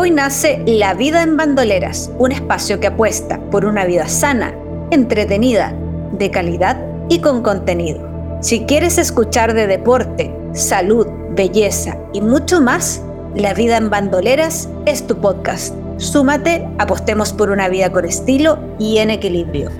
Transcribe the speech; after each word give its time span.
Hoy 0.00 0.12
nace 0.12 0.62
La 0.64 0.94
Vida 0.94 1.24
en 1.24 1.36
Bandoleras, 1.36 2.12
un 2.18 2.30
espacio 2.30 2.78
que 2.78 2.86
apuesta 2.86 3.40
por 3.50 3.64
una 3.64 3.84
vida 3.84 4.06
sana, 4.06 4.54
entretenida, 4.92 5.74
de 6.12 6.30
calidad 6.30 6.80
y 7.08 7.18
con 7.18 7.42
contenido. 7.42 8.38
Si 8.40 8.64
quieres 8.64 8.96
escuchar 8.96 9.54
de 9.54 9.66
deporte, 9.66 10.32
salud, 10.52 11.08
belleza 11.30 11.98
y 12.12 12.20
mucho 12.20 12.60
más, 12.60 13.02
La 13.34 13.54
Vida 13.54 13.76
en 13.76 13.90
Bandoleras 13.90 14.68
es 14.86 15.04
tu 15.04 15.20
podcast. 15.20 15.74
Súmate, 15.96 16.64
apostemos 16.78 17.32
por 17.32 17.50
una 17.50 17.68
vida 17.68 17.90
con 17.90 18.04
estilo 18.04 18.60
y 18.78 18.98
en 18.98 19.10
equilibrio. 19.10 19.72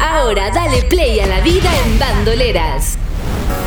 Ahora 0.00 0.50
dale 0.50 0.82
play 0.84 1.20
a 1.20 1.26
la 1.26 1.42
vida 1.42 1.68
en 1.84 1.98
bandoleras. 1.98 2.96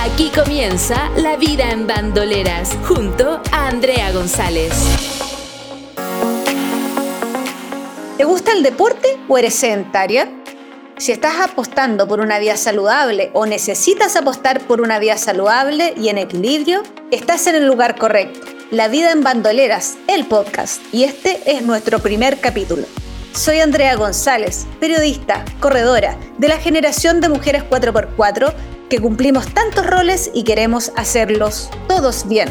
Aquí 0.00 0.30
comienza 0.30 1.10
La 1.16 1.36
Vida 1.36 1.70
en 1.70 1.86
Bandoleras, 1.86 2.76
junto 2.86 3.40
a 3.50 3.68
Andrea 3.68 4.12
González. 4.12 4.72
¿Te 8.16 8.24
gusta 8.24 8.52
el 8.52 8.62
deporte 8.62 9.18
o 9.28 9.38
eres 9.38 9.54
sedentaria? 9.54 10.30
Si 10.96 11.12
estás 11.12 11.34
apostando 11.40 12.06
por 12.06 12.20
una 12.20 12.38
vida 12.38 12.56
saludable 12.56 13.30
o 13.32 13.46
necesitas 13.46 14.16
apostar 14.16 14.60
por 14.60 14.80
una 14.80 14.98
vida 14.98 15.16
saludable 15.16 15.94
y 15.96 16.08
en 16.08 16.18
equilibrio, 16.18 16.82
estás 17.10 17.46
en 17.46 17.56
el 17.56 17.66
lugar 17.66 17.96
correcto. 17.96 18.40
La 18.70 18.88
vida 18.88 19.10
en 19.10 19.22
bandoleras, 19.22 19.96
el 20.06 20.26
podcast, 20.26 20.82
y 20.92 21.04
este 21.04 21.40
es 21.46 21.62
nuestro 21.62 21.98
primer 21.98 22.40
capítulo. 22.40 22.84
Soy 23.32 23.58
Andrea 23.58 23.96
González, 23.96 24.66
periodista, 24.78 25.44
corredora 25.58 26.16
de 26.38 26.48
la 26.48 26.58
generación 26.58 27.20
de 27.20 27.28
mujeres 27.28 27.64
4x4 27.68 28.54
que 28.94 29.00
cumplimos 29.00 29.52
tantos 29.52 29.84
roles 29.84 30.30
y 30.34 30.44
queremos 30.44 30.92
hacerlos 30.94 31.68
todos 31.88 32.28
bien. 32.28 32.48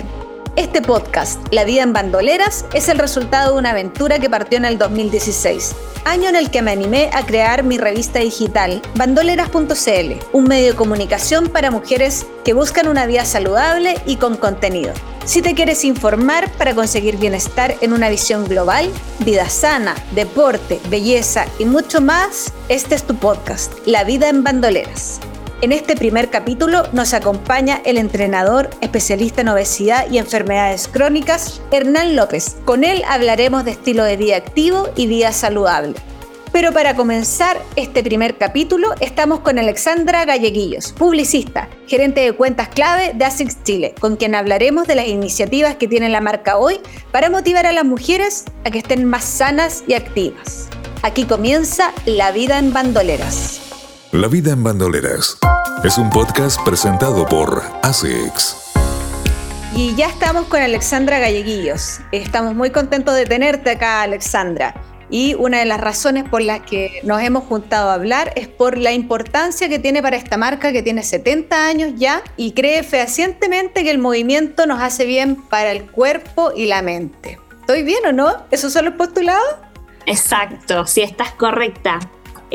Este 0.58 0.82
podcast, 0.82 1.40
La 1.52 1.64
vida 1.64 1.84
en 1.84 1.94
bandoleras, 1.94 2.66
es 2.74 2.90
el 2.90 3.00
resultado 3.00 3.54
de 3.54 3.60
una 3.60 3.70
aventura 3.70 4.20
que 4.20 4.30
partió 4.30 4.58
en 4.58 4.66
el 4.66 4.78
2016, 4.78 5.74
año 6.04 6.28
en 6.28 6.36
el 6.36 6.52
que 6.52 6.62
me 6.62 6.72
animé 6.72 7.10
a 7.14 7.26
crear 7.26 7.64
mi 7.64 7.78
revista 7.78 8.20
digital, 8.20 8.82
bandoleras.cl, 8.96 10.26
un 10.34 10.44
medio 10.44 10.72
de 10.72 10.76
comunicación 10.76 11.48
para 11.48 11.72
mujeres 11.72 12.26
que 12.44 12.52
buscan 12.52 12.90
una 12.90 13.06
vida 13.06 13.24
saludable 13.24 13.96
y 14.06 14.18
con 14.18 14.36
contenido. 14.36 14.92
Si 15.24 15.42
te 15.42 15.56
quieres 15.56 15.86
informar 15.86 16.52
para 16.58 16.76
conseguir 16.76 17.16
bienestar 17.16 17.78
en 17.80 17.94
una 17.94 18.10
visión 18.10 18.50
global, 18.50 18.92
vida 19.20 19.48
sana, 19.48 19.96
deporte, 20.12 20.82
belleza 20.90 21.46
y 21.58 21.64
mucho 21.64 22.02
más, 22.02 22.52
este 22.68 22.96
es 22.96 23.04
tu 23.04 23.16
podcast, 23.16 23.72
La 23.86 24.04
vida 24.04 24.28
en 24.28 24.44
bandoleras. 24.44 25.22
En 25.64 25.72
este 25.72 25.96
primer 25.96 26.30
capítulo 26.30 26.84
nos 26.92 27.14
acompaña 27.14 27.82
el 27.86 27.98
entrenador 27.98 28.70
especialista 28.82 29.40
en 29.40 29.48
obesidad 29.48 30.12
y 30.12 30.18
enfermedades 30.18 30.90
crónicas, 30.90 31.62
Hernán 31.72 32.18
López. 32.18 32.58
Con 32.66 32.84
él 32.84 33.02
hablaremos 33.08 33.64
de 33.64 33.72
estilo 33.72 34.04
de 34.04 34.18
vida 34.18 34.36
activo 34.36 34.90
y 34.98 35.08
vida 35.08 35.32
saludable. 35.32 35.94
Pero 36.52 36.74
para 36.74 36.98
comenzar 36.98 37.56
este 37.78 38.04
primer 38.04 38.38
capítulo, 38.38 38.90
estamos 39.00 39.40
con 39.40 39.58
Alexandra 39.58 40.26
Galleguillos, 40.26 40.92
publicista, 40.92 41.70
gerente 41.88 42.20
de 42.20 42.34
cuentas 42.34 42.68
clave 42.68 43.14
de 43.16 43.24
ASICS 43.24 43.64
Chile, 43.64 43.96
con 44.02 44.18
quien 44.18 44.36
hablaremos 44.36 44.86
de 44.86 44.96
las 44.96 45.08
iniciativas 45.08 45.78
que 45.78 45.88
tiene 45.88 46.10
la 46.10 46.20
marca 46.20 46.58
hoy 46.58 46.82
para 47.14 47.30
motivar 47.30 47.68
a 47.68 47.72
las 47.72 47.86
mujeres 47.86 48.44
a 48.66 48.70
que 48.70 48.80
estén 48.80 49.06
más 49.06 49.24
sanas 49.24 49.86
y 49.88 49.94
activas. 49.94 50.68
Aquí 51.04 51.24
comienza 51.24 51.94
La 52.06 52.34
vida 52.34 52.60
en 52.60 52.74
bandoleras. 52.74 53.63
La 54.14 54.28
vida 54.28 54.52
en 54.52 54.62
bandoleras 54.62 55.40
es 55.84 55.98
un 55.98 56.12
podcast 56.12 56.62
presentado 56.64 57.26
por 57.26 57.64
ASICS. 57.82 58.56
Y 59.76 59.96
ya 59.96 60.06
estamos 60.06 60.46
con 60.46 60.62
Alexandra 60.62 61.18
Galleguillos. 61.18 62.00
Estamos 62.12 62.54
muy 62.54 62.70
contentos 62.70 63.16
de 63.16 63.26
tenerte 63.26 63.72
acá, 63.72 64.04
Alexandra. 64.04 64.76
Y 65.10 65.34
una 65.34 65.58
de 65.58 65.66
las 65.66 65.82
razones 65.82 66.30
por 66.30 66.44
las 66.44 66.62
que 66.62 67.02
nos 67.04 67.24
hemos 67.24 67.46
juntado 67.46 67.90
a 67.90 67.96
hablar 67.96 68.32
es 68.36 68.48
por 68.48 68.78
la 68.78 68.92
importancia 68.92 69.68
que 69.68 69.80
tiene 69.80 70.04
para 70.04 70.16
esta 70.16 70.38
marca 70.38 70.72
que 70.72 70.84
tiene 70.84 71.02
70 71.02 71.66
años 71.66 71.94
ya 71.96 72.22
y 72.38 72.52
cree 72.52 72.84
fehacientemente 72.84 73.84
que 73.84 73.90
el 73.90 73.98
movimiento 73.98 74.68
nos 74.68 74.80
hace 74.80 75.08
bien 75.08 75.38
para 75.38 75.72
el 75.72 75.90
cuerpo 75.90 76.52
y 76.56 76.68
la 76.68 76.84
mente. 76.84 77.40
¿Estoy 77.62 77.82
bien 77.82 78.06
o 78.06 78.12
no? 78.12 78.46
¿Esos 78.52 78.74
son 78.74 78.86
los 78.86 78.94
postulados? 78.94 79.56
Exacto, 80.06 80.86
si 80.86 81.02
estás 81.02 81.32
correcta. 81.32 82.00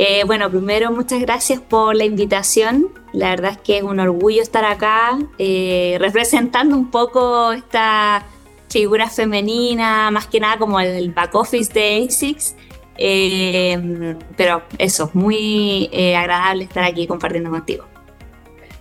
Eh, 0.00 0.22
bueno, 0.24 0.48
primero 0.48 0.92
muchas 0.92 1.20
gracias 1.20 1.60
por 1.60 1.96
la 1.96 2.04
invitación. 2.04 2.86
La 3.12 3.30
verdad 3.30 3.50
es 3.50 3.58
que 3.58 3.78
es 3.78 3.82
un 3.82 3.98
orgullo 3.98 4.40
estar 4.40 4.64
acá 4.64 5.18
eh, 5.38 5.96
representando 5.98 6.76
un 6.76 6.88
poco 6.88 7.50
esta 7.50 8.24
figura 8.68 9.10
femenina, 9.10 10.12
más 10.12 10.28
que 10.28 10.38
nada 10.38 10.56
como 10.56 10.78
el 10.78 11.10
back 11.10 11.34
office 11.34 11.72
de 11.72 12.06
ASICS. 12.06 12.54
Eh, 12.96 14.16
pero 14.36 14.62
eso, 14.78 15.10
muy 15.14 15.90
agradable 16.16 16.62
estar 16.62 16.84
aquí 16.84 17.08
compartiendo 17.08 17.50
contigo. 17.50 17.84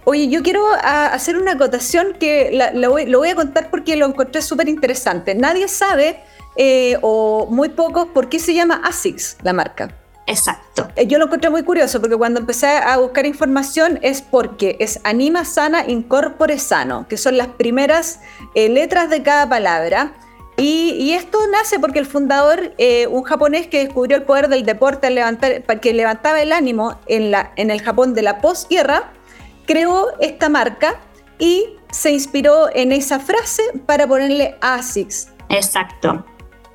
Oye, 0.04 0.30
yo 0.30 0.44
quiero 0.44 0.64
ah, 0.84 1.08
hacer 1.08 1.36
una 1.36 1.54
acotación 1.54 2.14
que 2.20 2.72
lo 2.76 2.92
voy 2.92 3.30
a 3.30 3.36
contar 3.36 3.72
porque 3.72 3.96
lo 3.96 4.06
encontré 4.06 4.44
súper 4.44 4.70
interesante. 4.70 5.34
Nadie 5.34 5.68
sabe, 5.68 6.20
o 7.02 7.48
muy 7.50 7.70
pocos, 7.70 8.06
por 8.10 8.30
qué 8.30 8.38
se 8.38 8.54
llama 8.54 8.84
ASICS 8.86 9.38
la 9.42 9.54
marca. 9.54 9.96
Exacto. 10.28 10.90
Eh, 10.96 11.08
yo 11.08 11.18
lo 11.18 11.26
encontré 11.26 11.50
muy 11.50 11.64
curioso 11.64 12.00
porque 12.02 12.18
cuando 12.18 12.42
empecé 12.42 12.68
a 12.68 12.98
buscar 12.98 13.26
información 13.26 13.98
es 14.02 14.22
porque 14.22 14.76
es 14.80 15.00
anima 15.04 15.46
sana, 15.46 15.86
incorpore 15.88 16.60
sano, 16.60 17.08
que 17.08 17.18
son 17.18 17.38
las 17.38 17.48
primeras 17.48 18.20
eh, 18.54 18.70
letras 18.70 19.10
de 19.10 19.24
cada 19.24 19.50
palabra. 19.50 20.14
Y, 20.60 21.12
esto 21.14 21.38
nace 21.52 21.80
porque 21.80 22.00
el 22.00 22.08
fundador, 22.08 22.74
eh, 22.80 23.06
un 23.08 23.22
japonés 23.22 23.68
que 23.68 23.86
descubrió 23.86 24.18
el 24.18 24.24
poder 24.24 24.50
del 24.50 24.66
deporte 24.66 25.10
levantar, 25.12 25.64
que 25.80 25.94
levantaba 25.94 26.42
el 26.42 26.52
ánimo 26.52 27.00
en, 27.06 27.30
la, 27.30 27.52
en 27.58 27.70
el 27.70 27.80
Japón 27.80 28.16
de 28.16 28.24
la 28.24 28.42
posguerra, 28.42 29.12
creó 29.68 30.08
esta 30.20 30.50
marca 30.50 31.00
y 31.38 31.78
se 31.92 32.12
inspiró 32.12 32.70
en 32.74 32.92
esa 32.92 33.20
frase 33.20 33.62
para 33.86 34.08
ponerle 34.08 34.58
ASICS. 34.62 35.30
Exacto. 35.50 36.26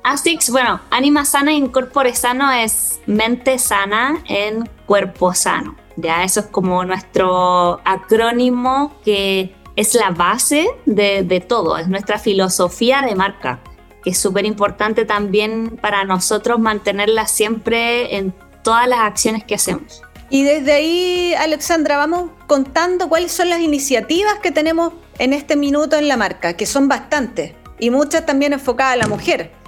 ASICS, 0.03 0.49
bueno, 0.49 0.81
Anima 0.89 1.23
Sana 1.23 1.53
Incorpore 1.53 2.13
Sano 2.13 2.51
es 2.51 2.99
mente 3.05 3.57
sana 3.57 4.21
en 4.27 4.69
cuerpo 4.85 5.33
sano. 5.33 5.75
Ya, 5.95 6.23
eso 6.23 6.41
es 6.41 6.47
como 6.47 6.83
nuestro 6.83 7.79
acrónimo 7.85 8.95
que 9.05 9.55
es 9.75 9.93
la 9.95 10.09
base 10.09 10.67
de, 10.85 11.23
de 11.23 11.39
todo, 11.39 11.77
es 11.77 11.87
nuestra 11.87 12.19
filosofía 12.19 13.01
de 13.01 13.15
marca, 13.15 13.59
que 14.03 14.09
es 14.09 14.17
súper 14.17 14.45
importante 14.45 15.05
también 15.05 15.77
para 15.81 16.03
nosotros 16.03 16.59
mantenerla 16.59 17.27
siempre 17.27 18.17
en 18.17 18.33
todas 18.63 18.87
las 18.87 18.99
acciones 18.99 19.43
que 19.43 19.55
hacemos. 19.55 20.01
Y 20.29 20.43
desde 20.43 20.73
ahí, 20.73 21.33
Alexandra, 21.35 21.97
vamos 21.97 22.31
contando 22.47 23.07
cuáles 23.07 23.31
son 23.31 23.49
las 23.49 23.61
iniciativas 23.61 24.39
que 24.41 24.51
tenemos 24.51 24.93
en 25.19 25.31
este 25.31 25.55
minuto 25.55 25.95
en 25.95 26.07
la 26.07 26.17
marca, 26.17 26.53
que 26.53 26.65
son 26.65 26.87
bastantes 26.87 27.53
y 27.79 27.89
muchas 27.89 28.25
también 28.25 28.53
enfocadas 28.53 28.93
a 28.93 28.97
la 28.97 29.07
mujer 29.07 29.62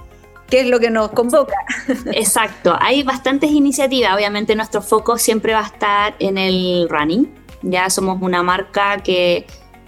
que 0.48 0.60
es 0.60 0.66
lo 0.66 0.78
que 0.78 0.90
nos 0.90 1.10
convoca. 1.10 1.56
Exacto, 2.12 2.76
hay 2.80 3.02
bastantes 3.02 3.50
iniciativas, 3.50 4.14
obviamente 4.14 4.54
nuestro 4.54 4.82
foco 4.82 5.18
siempre 5.18 5.52
va 5.52 5.60
a 5.60 5.66
estar 5.66 6.14
en 6.18 6.38
el 6.38 6.88
running, 6.88 7.28
ya 7.62 7.90
somos 7.90 8.20
una 8.20 8.42
marca 8.42 8.98
que 9.02 9.46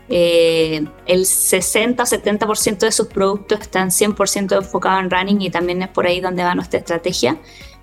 eh, 0.09 0.87
el 1.07 1.21
60-70% 1.25 2.79
de 2.79 2.93
sus 2.93 3.09
productos 3.09 3.61
están 3.61 3.91
100% 3.91 4.57
enfocados 4.57 5.03
en 5.03 5.11
running 5.11 5.43
y 5.43 5.51
también 5.51 5.83
es 5.83 5.89
por 5.89 6.07
ahí 6.07 6.21
donde 6.21 6.43
va 6.43 6.55
nuestra 6.55 6.79
estrategia. 6.79 7.39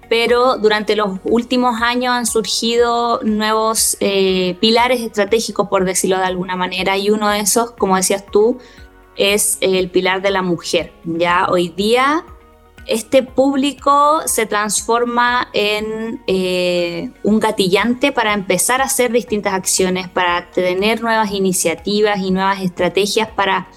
Pero 0.07 0.57
durante 0.57 0.95
los 0.95 1.19
últimos 1.23 1.81
años 1.81 2.13
han 2.13 2.25
surgido 2.27 3.21
nuevos 3.23 3.97
eh, 3.99 4.55
pilares 4.59 5.01
estratégicos, 5.01 5.67
por 5.67 5.83
decirlo 5.83 6.17
de 6.17 6.25
alguna 6.25 6.55
manera, 6.55 6.95
y 6.95 7.09
uno 7.09 7.29
de 7.29 7.39
esos, 7.39 7.71
como 7.71 7.95
decías 7.95 8.23
tú, 8.31 8.59
es 9.17 9.57
el 9.61 9.89
pilar 9.89 10.21
de 10.21 10.29
la 10.29 10.43
mujer. 10.43 10.93
Ya 11.05 11.47
hoy 11.49 11.69
día 11.69 12.23
este 12.87 13.23
público 13.23 14.21
se 14.25 14.45
transforma 14.45 15.49
en 15.53 16.21
eh, 16.27 17.09
un 17.23 17.39
gatillante 17.39 18.11
para 18.11 18.33
empezar 18.33 18.81
a 18.81 18.85
hacer 18.85 19.11
distintas 19.11 19.53
acciones, 19.53 20.07
para 20.07 20.51
tener 20.51 21.01
nuevas 21.01 21.31
iniciativas 21.31 22.19
y 22.19 22.31
nuevas 22.31 22.61
estrategias 22.61 23.29
para 23.29 23.67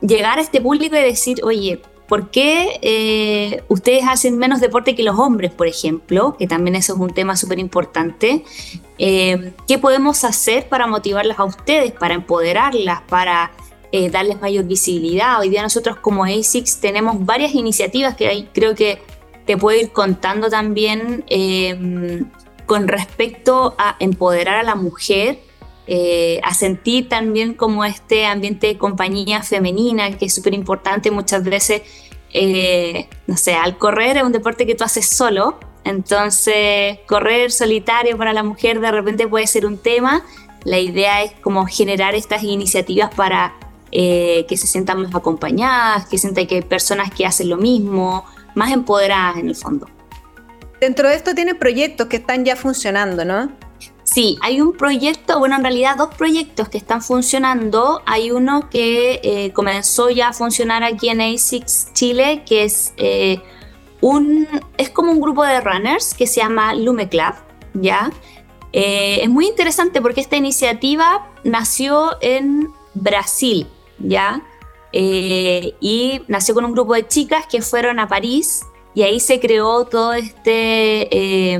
llegar 0.00 0.38
a 0.38 0.42
este 0.42 0.60
público 0.60 0.96
y 0.96 1.00
decir, 1.00 1.40
oye, 1.42 1.82
¿por 2.08 2.30
qué 2.30 2.78
eh, 2.82 3.64
ustedes 3.68 4.04
hacen 4.08 4.38
menos 4.38 4.60
deporte 4.60 4.94
que 4.94 5.02
los 5.02 5.18
hombres, 5.18 5.52
por 5.52 5.66
ejemplo? 5.66 6.36
Que 6.38 6.46
también 6.46 6.76
eso 6.76 6.94
es 6.94 6.98
un 6.98 7.10
tema 7.10 7.36
súper 7.36 7.58
importante. 7.58 8.44
Eh, 8.98 9.52
¿Qué 9.66 9.78
podemos 9.78 10.24
hacer 10.24 10.68
para 10.68 10.86
motivarlas 10.86 11.38
a 11.38 11.44
ustedes, 11.44 11.92
para 11.92 12.14
empoderarlas, 12.14 13.02
para 13.02 13.52
eh, 13.92 14.10
darles 14.10 14.40
mayor 14.40 14.64
visibilidad? 14.64 15.40
Hoy 15.40 15.48
día 15.48 15.62
nosotros 15.62 15.96
como 15.98 16.24
ASICS 16.24 16.80
tenemos 16.80 17.24
varias 17.24 17.54
iniciativas 17.54 18.16
que 18.16 18.28
hay, 18.28 18.48
creo 18.52 18.74
que 18.74 19.00
te 19.46 19.56
puedo 19.56 19.78
ir 19.78 19.92
contando 19.92 20.50
también 20.50 21.24
con 22.66 22.88
respecto 22.88 23.76
a 23.78 23.94
empoderar 24.00 24.56
a 24.56 24.64
la 24.64 24.74
mujer 24.74 25.38
eh, 25.88 26.40
a 26.42 26.52
sentir 26.52 27.08
también 27.08 27.54
como 27.54 27.84
este 27.84 28.26
ambiente 28.26 28.66
de 28.66 28.76
compañía 28.76 29.44
femenina, 29.44 30.10
que 30.18 30.24
es 30.24 30.34
súper 30.34 30.52
importante 30.52 31.12
muchas 31.12 31.44
veces, 31.44 31.82
eh, 32.32 33.08
no 33.28 33.36
sé, 33.36 33.54
al 33.54 33.78
correr 33.78 34.16
es 34.16 34.24
un 34.24 34.32
deporte 34.32 34.66
que 34.66 34.74
tú 34.74 34.82
haces 34.82 35.08
solo, 35.08 35.60
entonces 35.84 36.98
correr 37.06 37.52
solitario 37.52 38.18
para 38.18 38.32
la 38.32 38.42
mujer 38.42 38.80
de 38.80 38.90
repente 38.90 39.28
puede 39.28 39.46
ser 39.46 39.64
un 39.64 39.78
tema, 39.78 40.24
la 40.64 40.80
idea 40.80 41.22
es 41.22 41.30
como 41.40 41.66
generar 41.66 42.16
estas 42.16 42.42
iniciativas 42.42 43.14
para 43.14 43.54
eh, 43.98 44.44
que 44.46 44.58
se 44.58 44.66
sientan 44.66 45.00
más 45.00 45.14
acompañadas, 45.14 46.04
que 46.04 46.18
sientan 46.18 46.46
que 46.46 46.56
hay 46.56 46.60
personas 46.60 47.10
que 47.10 47.24
hacen 47.24 47.48
lo 47.48 47.56
mismo, 47.56 48.26
más 48.54 48.70
empoderadas 48.70 49.38
en 49.38 49.48
el 49.48 49.56
fondo. 49.56 49.86
Dentro 50.82 51.08
de 51.08 51.14
esto 51.14 51.34
tiene 51.34 51.54
proyectos 51.54 52.06
que 52.06 52.16
están 52.16 52.44
ya 52.44 52.56
funcionando, 52.56 53.24
¿no? 53.24 53.50
Sí, 54.04 54.36
hay 54.42 54.60
un 54.60 54.74
proyecto, 54.74 55.38
bueno, 55.38 55.56
en 55.56 55.62
realidad 55.62 55.96
dos 55.96 56.14
proyectos 56.14 56.68
que 56.68 56.76
están 56.76 57.00
funcionando. 57.00 58.02
Hay 58.04 58.30
uno 58.30 58.68
que 58.68 59.18
eh, 59.22 59.52
comenzó 59.54 60.10
ya 60.10 60.28
a 60.28 60.32
funcionar 60.34 60.84
aquí 60.84 61.08
en 61.08 61.22
ASICS 61.22 61.94
Chile, 61.94 62.42
que 62.46 62.64
es 62.64 62.92
eh, 62.98 63.40
un, 64.02 64.46
es 64.76 64.90
como 64.90 65.10
un 65.10 65.22
grupo 65.22 65.42
de 65.42 65.58
runners 65.62 66.12
que 66.12 66.26
se 66.26 66.42
llama 66.42 66.74
Lume 66.74 67.08
Club, 67.08 67.32
¿ya? 67.72 68.10
Eh, 68.74 69.20
es 69.22 69.30
muy 69.30 69.46
interesante 69.46 70.02
porque 70.02 70.20
esta 70.20 70.36
iniciativa 70.36 71.32
nació 71.44 72.10
en 72.20 72.68
Brasil, 72.92 73.66
¿ya? 73.98 74.42
y 74.92 76.22
nació 76.26 76.54
con 76.54 76.64
un 76.64 76.72
grupo 76.72 76.94
de 76.94 77.06
chicas 77.06 77.46
que 77.46 77.60
fueron 77.60 77.98
a 77.98 78.08
París 78.08 78.64
y 78.94 79.02
ahí 79.02 79.20
se 79.20 79.38
creó 79.40 79.84
todo 79.84 80.14
este 80.14 81.54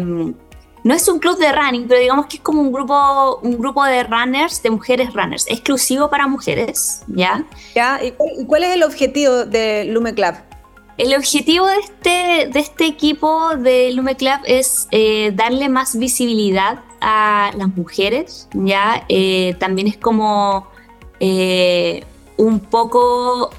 no 0.86 0.94
es 0.94 1.08
un 1.08 1.18
club 1.18 1.36
de 1.38 1.50
running, 1.50 1.88
pero 1.88 2.00
digamos 2.00 2.26
que 2.26 2.36
es 2.36 2.42
como 2.44 2.60
un 2.60 2.70
grupo, 2.70 3.40
un 3.42 3.58
grupo 3.58 3.84
de 3.84 4.04
runners, 4.04 4.62
de 4.62 4.70
mujeres 4.70 5.12
runners, 5.12 5.44
exclusivo 5.48 6.08
para 6.08 6.28
mujeres, 6.28 7.02
¿ya? 7.08 7.44
¿Ya? 7.74 7.98
¿Y 8.04 8.12
cuál, 8.44 8.62
es 8.62 8.76
el 8.76 8.84
objetivo 8.84 9.44
de 9.46 9.86
Lume 9.86 10.14
Club? 10.14 10.34
El 10.96 11.12
objetivo 11.16 11.66
de 11.66 11.78
este, 11.78 12.50
de 12.52 12.60
este 12.60 12.86
equipo 12.86 13.56
de 13.56 13.90
Lume 13.94 14.14
Club 14.14 14.38
es 14.44 14.86
eh, 14.92 15.32
darle 15.34 15.68
más 15.68 15.98
visibilidad 15.98 16.78
a 17.00 17.50
las 17.56 17.76
mujeres, 17.76 18.48
¿ya? 18.54 19.04
Eh, 19.08 19.56
también 19.58 19.88
es 19.88 19.96
como 19.96 20.68
eh, 21.18 22.04
un 22.36 22.60
poco 22.60 23.50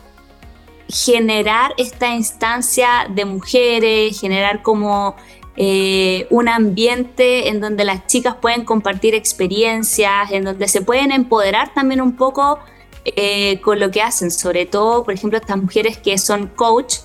generar 0.89 1.74
esta 1.77 2.15
instancia 2.15 3.07
de 3.09 3.25
mujeres, 3.25 4.19
generar 4.19 4.62
como 4.62 5.15
eh, 5.57 6.27
un 6.29 6.47
ambiente 6.47 7.50
en 7.50 7.59
donde 7.59 7.83
las 7.83 8.06
chicas 8.07 8.35
pueden 8.35 8.63
compartir 8.63 9.15
experiencias, 9.15 10.31
en 10.31 10.44
donde 10.44 10.68
se 10.68 10.81
pueden 10.81 11.12
empoderar 11.12 11.74
también 11.74 12.00
un 12.00 12.15
poco 12.15 12.59
eh, 13.06 13.59
con 13.62 13.79
lo 13.79 13.89
que 13.89 14.01
hacen, 14.01 14.31
sobre 14.31 14.65
todo, 14.65 15.03
por 15.03 15.13
ejemplo, 15.13 15.39
estas 15.39 15.57
mujeres 15.57 15.97
que 15.97 16.18
son 16.18 16.47
coach, 16.47 16.97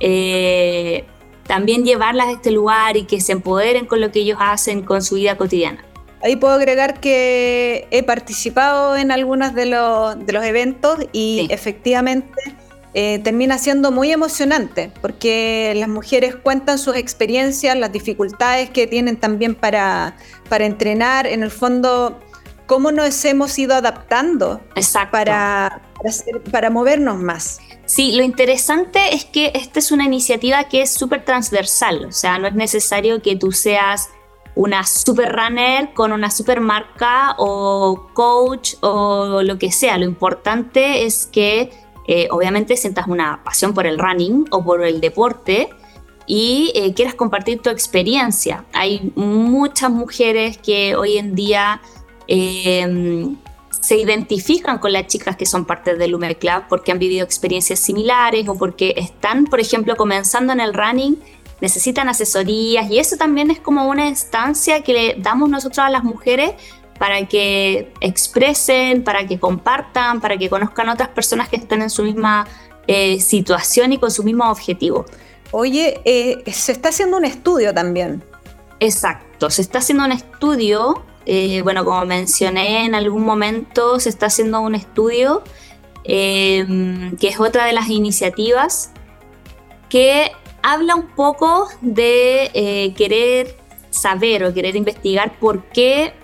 eh, 0.00 1.04
también 1.46 1.84
llevarlas 1.84 2.28
a 2.28 2.32
este 2.32 2.50
lugar 2.50 2.96
y 2.96 3.04
que 3.04 3.20
se 3.20 3.32
empoderen 3.32 3.86
con 3.86 4.00
lo 4.00 4.10
que 4.10 4.20
ellos 4.20 4.38
hacen 4.40 4.82
con 4.82 5.02
su 5.02 5.16
vida 5.16 5.36
cotidiana. 5.36 5.84
Ahí 6.22 6.36
puedo 6.36 6.52
agregar 6.54 7.00
que 7.00 7.88
he 7.90 8.02
participado 8.02 8.96
en 8.96 9.10
algunos 9.10 9.54
de 9.54 9.66
los, 9.66 10.44
eventos 10.44 10.98
y 11.12 11.46
efectivamente 11.50 12.30
eh, 12.92 13.20
termina 13.20 13.56
siendo 13.56 13.90
muy 13.90 14.12
emocionante 14.12 14.92
porque 15.00 15.72
las 15.76 15.88
mujeres 15.88 16.36
cuentan 16.36 16.78
sus 16.78 16.96
experiencias, 16.96 17.76
las 17.76 17.92
dificultades 17.92 18.68
que 18.68 18.86
tienen 18.86 19.16
también 19.16 19.54
para, 19.54 20.16
para 20.50 20.66
entrenar, 20.66 21.26
en 21.26 21.42
el 21.42 21.50
fondo, 21.50 22.20
cómo 22.66 22.92
nos 22.92 23.24
hemos 23.24 23.58
ido 23.58 23.74
adaptando 23.74 24.60
Para, 25.10 25.80
para, 26.52 26.70
movernos 26.70 27.18
más. 27.18 27.58
Sí, 27.86 28.12
lo 28.12 28.22
interesante 28.22 29.14
es 29.14 29.24
que 29.24 29.52
esta 29.54 29.78
es 29.78 29.90
una 29.90 30.04
iniciativa 30.04 30.64
que 30.64 30.82
es 30.82 30.92
súper 30.92 31.24
transversal, 31.24 32.04
o 32.04 32.12
sea, 32.12 32.38
no 32.38 32.46
es 32.46 32.54
necesario 32.54 33.22
que 33.22 33.34
tú 33.36 33.52
seas 33.52 34.10
una 34.54 34.84
super 34.84 35.32
runner 35.32 35.92
con 35.94 36.12
una 36.12 36.30
super 36.30 36.60
marca 36.60 37.34
o 37.38 38.08
coach 38.14 38.74
o 38.80 39.42
lo 39.42 39.58
que 39.58 39.72
sea. 39.72 39.96
Lo 39.98 40.04
importante 40.04 41.04
es 41.04 41.26
que 41.26 41.70
eh, 42.06 42.28
obviamente 42.30 42.76
sientas 42.76 43.06
una 43.06 43.42
pasión 43.44 43.74
por 43.74 43.86
el 43.86 43.98
running 43.98 44.46
o 44.50 44.64
por 44.64 44.84
el 44.84 45.00
deporte 45.00 45.70
y 46.26 46.72
eh, 46.74 46.94
quieras 46.94 47.14
compartir 47.14 47.60
tu 47.60 47.70
experiencia. 47.70 48.64
Hay 48.72 49.12
muchas 49.14 49.90
mujeres 49.90 50.58
que 50.58 50.94
hoy 50.96 51.18
en 51.18 51.34
día 51.34 51.80
em, 52.26 53.36
se 53.80 53.96
identifican 53.96 54.78
con 54.78 54.92
las 54.92 55.06
chicas 55.06 55.36
que 55.36 55.46
son 55.46 55.64
parte 55.64 55.96
del 55.96 56.12
Lumer 56.12 56.38
Club 56.38 56.64
porque 56.68 56.92
han 56.92 56.98
vivido 56.98 57.24
experiencias 57.24 57.80
similares 57.80 58.48
o 58.48 58.54
porque 58.56 58.94
están, 58.96 59.44
por 59.44 59.60
ejemplo, 59.60 59.96
comenzando 59.96 60.52
en 60.52 60.60
el 60.60 60.74
running, 60.74 61.16
necesitan 61.60 62.08
asesorías 62.08 62.90
y 62.90 62.98
eso 62.98 63.16
también 63.16 63.50
es 63.50 63.60
como 63.60 63.88
una 63.88 64.08
instancia 64.08 64.82
que 64.82 64.92
le 64.92 65.14
damos 65.18 65.48
nosotros 65.48 65.78
a 65.80 65.90
las 65.90 66.04
mujeres 66.04 66.52
para 67.00 67.26
que 67.26 67.92
expresen, 68.00 69.02
para 69.02 69.26
que 69.26 69.38
compartan, 69.38 70.20
para 70.20 70.36
que 70.36 70.50
conozcan 70.50 70.90
otras 70.90 71.08
personas 71.08 71.48
que 71.48 71.56
están 71.56 71.80
en 71.80 71.88
su 71.88 72.02
misma 72.02 72.46
eh, 72.86 73.20
situación 73.20 73.92
y 73.94 73.98
con 73.98 74.10
su 74.10 74.22
mismo 74.22 74.50
objetivo. 74.50 75.06
Oye, 75.50 76.00
eh, 76.04 76.42
se 76.52 76.72
está 76.72 76.90
haciendo 76.90 77.16
un 77.16 77.24
estudio 77.24 77.72
también. 77.72 78.22
Exacto, 78.80 79.48
se 79.48 79.62
está 79.62 79.78
haciendo 79.78 80.04
un 80.04 80.12
estudio, 80.12 81.02
eh, 81.24 81.62
bueno, 81.62 81.86
como 81.86 82.04
mencioné 82.04 82.84
en 82.84 82.94
algún 82.94 83.24
momento, 83.24 83.98
se 83.98 84.10
está 84.10 84.26
haciendo 84.26 84.60
un 84.60 84.74
estudio 84.74 85.42
que 86.02 87.16
es 87.20 87.38
otra 87.38 87.66
de 87.66 87.72
las 87.72 87.88
iniciativas 87.88 88.90
que 89.88 90.32
habla 90.62 90.94
un 90.94 91.06
poco 91.08 91.68
de 91.80 92.92
querer 92.96 93.56
saber 93.90 94.44
o 94.44 94.54
querer 94.54 94.76
investigar 94.76 95.38
por 95.38 95.64
qué 95.64 96.14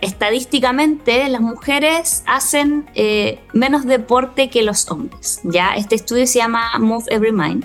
estadísticamente 0.00 1.28
las 1.28 1.40
mujeres 1.40 2.22
hacen 2.26 2.88
eh, 2.94 3.40
menos 3.52 3.84
deporte 3.86 4.50
que 4.50 4.62
los 4.62 4.90
hombres. 4.90 5.40
¿ya? 5.44 5.74
Este 5.74 5.94
estudio 5.94 6.26
se 6.26 6.38
llama 6.38 6.70
Move 6.78 7.04
Every 7.08 7.32
Mind, 7.32 7.64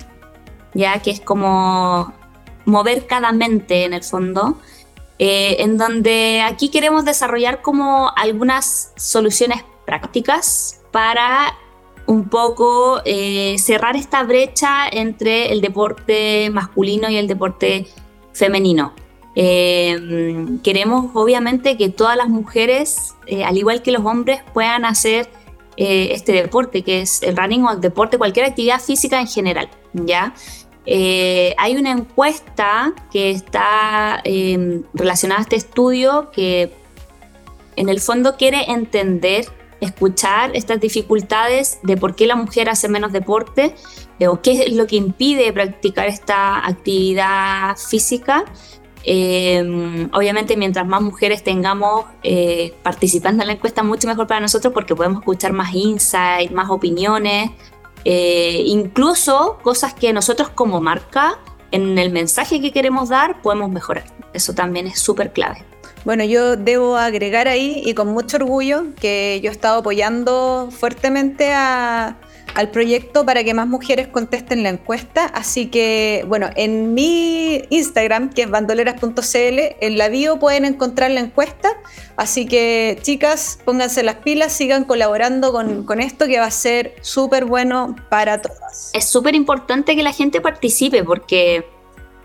ya 0.73 0.99
que 1.01 1.11
es 1.11 1.19
como 1.19 2.13
mover 2.65 3.07
cada 3.07 3.31
mente 3.31 3.85
en 3.85 3.93
el 3.93 4.03
fondo, 4.03 4.59
eh, 5.19 5.57
en 5.59 5.77
donde 5.77 6.41
aquí 6.41 6.69
queremos 6.69 7.05
desarrollar 7.05 7.61
como 7.61 8.11
algunas 8.15 8.93
soluciones 8.95 9.63
prácticas 9.85 10.81
para 10.91 11.55
un 12.05 12.29
poco 12.29 13.01
eh, 13.05 13.55
cerrar 13.59 13.95
esta 13.95 14.23
brecha 14.23 14.87
entre 14.91 15.51
el 15.51 15.61
deporte 15.61 16.49
masculino 16.51 17.09
y 17.09 17.17
el 17.17 17.27
deporte 17.27 17.87
femenino. 18.33 18.93
Eh, 19.35 20.45
queremos 20.63 21.11
obviamente 21.13 21.77
que 21.77 21.89
todas 21.89 22.17
las 22.17 22.27
mujeres, 22.27 23.15
eh, 23.27 23.43
al 23.43 23.57
igual 23.57 23.81
que 23.81 23.91
los 23.91 24.05
hombres, 24.05 24.41
puedan 24.53 24.85
hacer 24.85 25.29
este 25.77 26.33
deporte, 26.33 26.83
que 26.83 27.01
es 27.01 27.23
el 27.23 27.35
running 27.35 27.63
o 27.63 27.71
el 27.71 27.81
deporte, 27.81 28.19
cualquier 28.19 28.45
actividad 28.45 28.79
física 28.79 29.19
en 29.19 29.25
general. 29.27 29.69
¿ya? 29.93 30.35
hay 30.85 31.75
una 31.75 31.91
encuesta 31.91 32.93
que 33.11 33.31
está 33.31 34.21
em, 34.23 34.83
relacionada 34.93 35.39
a 35.39 35.43
este 35.43 35.55
estudio 35.55 36.29
que 36.31 36.71
en 37.75 37.89
el 37.89 37.99
fondo 37.99 38.37
quiere 38.37 38.69
entender, 38.71 39.47
escuchar 39.81 40.51
estas 40.55 40.79
dificultades 40.79 41.79
de 41.83 41.97
por 41.97 42.15
qué 42.15 42.27
la 42.27 42.35
mujer 42.35 42.69
hace 42.69 42.87
menos 42.87 43.11
deporte 43.11 43.75
o 44.25 44.41
qué 44.41 44.63
es 44.63 44.73
lo 44.73 44.87
que 44.87 44.95
impide 44.95 45.51
practicar 45.51 46.07
esta 46.07 46.65
actividad 46.65 47.75
física 47.75 48.45
eh, 49.03 50.07
obviamente, 50.13 50.55
mientras 50.57 50.85
más 50.87 51.01
mujeres 51.01 51.43
tengamos 51.43 52.05
eh, 52.23 52.73
participando 52.83 53.43
en 53.43 53.47
la 53.47 53.53
encuesta, 53.53 53.83
mucho 53.83 54.07
mejor 54.07 54.27
para 54.27 54.39
nosotros 54.39 54.73
porque 54.73 54.95
podemos 54.95 55.19
escuchar 55.19 55.53
más 55.53 55.73
insights, 55.73 56.51
más 56.51 56.69
opiniones, 56.69 57.51
eh, 58.05 58.63
incluso 58.65 59.57
cosas 59.63 59.93
que 59.93 60.13
nosotros 60.13 60.49
como 60.49 60.81
marca, 60.81 61.39
en 61.71 61.97
el 61.97 62.11
mensaje 62.11 62.61
que 62.61 62.71
queremos 62.71 63.09
dar, 63.09 63.41
podemos 63.41 63.71
mejorar. 63.71 64.03
Eso 64.33 64.53
también 64.53 64.87
es 64.87 64.99
súper 64.99 65.31
clave. 65.31 65.65
Bueno, 66.03 66.23
yo 66.23 66.55
debo 66.55 66.97
agregar 66.97 67.47
ahí 67.47 67.81
y 67.85 67.93
con 67.93 68.07
mucho 68.07 68.37
orgullo 68.37 68.85
que 68.99 69.39
yo 69.43 69.49
he 69.49 69.53
estado 69.53 69.79
apoyando 69.79 70.69
fuertemente 70.71 71.53
al 71.53 72.71
proyecto 72.71 73.23
para 73.23 73.43
que 73.43 73.53
más 73.53 73.67
mujeres 73.67 74.07
contesten 74.07 74.63
la 74.63 74.69
encuesta. 74.69 75.25
Así 75.25 75.67
que, 75.67 76.25
bueno, 76.27 76.49
en 76.55 76.95
mi 76.95 77.63
Instagram, 77.69 78.31
que 78.31 78.43
es 78.43 78.49
bandoleras.cl, 78.49 79.59
en 79.79 79.97
la 79.99 80.09
bio 80.09 80.39
pueden 80.39 80.65
encontrar 80.65 81.11
la 81.11 81.19
encuesta. 81.19 81.69
Así 82.17 82.47
que, 82.47 82.97
chicas, 83.03 83.59
pónganse 83.63 84.01
las 84.01 84.15
pilas, 84.15 84.53
sigan 84.53 84.85
colaborando 84.85 85.51
con, 85.51 85.85
con 85.85 86.01
esto 86.01 86.25
que 86.25 86.39
va 86.39 86.45
a 86.45 86.51
ser 86.51 86.95
súper 87.01 87.45
bueno 87.45 87.95
para 88.09 88.41
todas. 88.41 88.89
Es 88.93 89.05
súper 89.05 89.35
importante 89.35 89.95
que 89.95 90.01
la 90.01 90.13
gente 90.13 90.41
participe 90.41 91.03
porque 91.03 91.63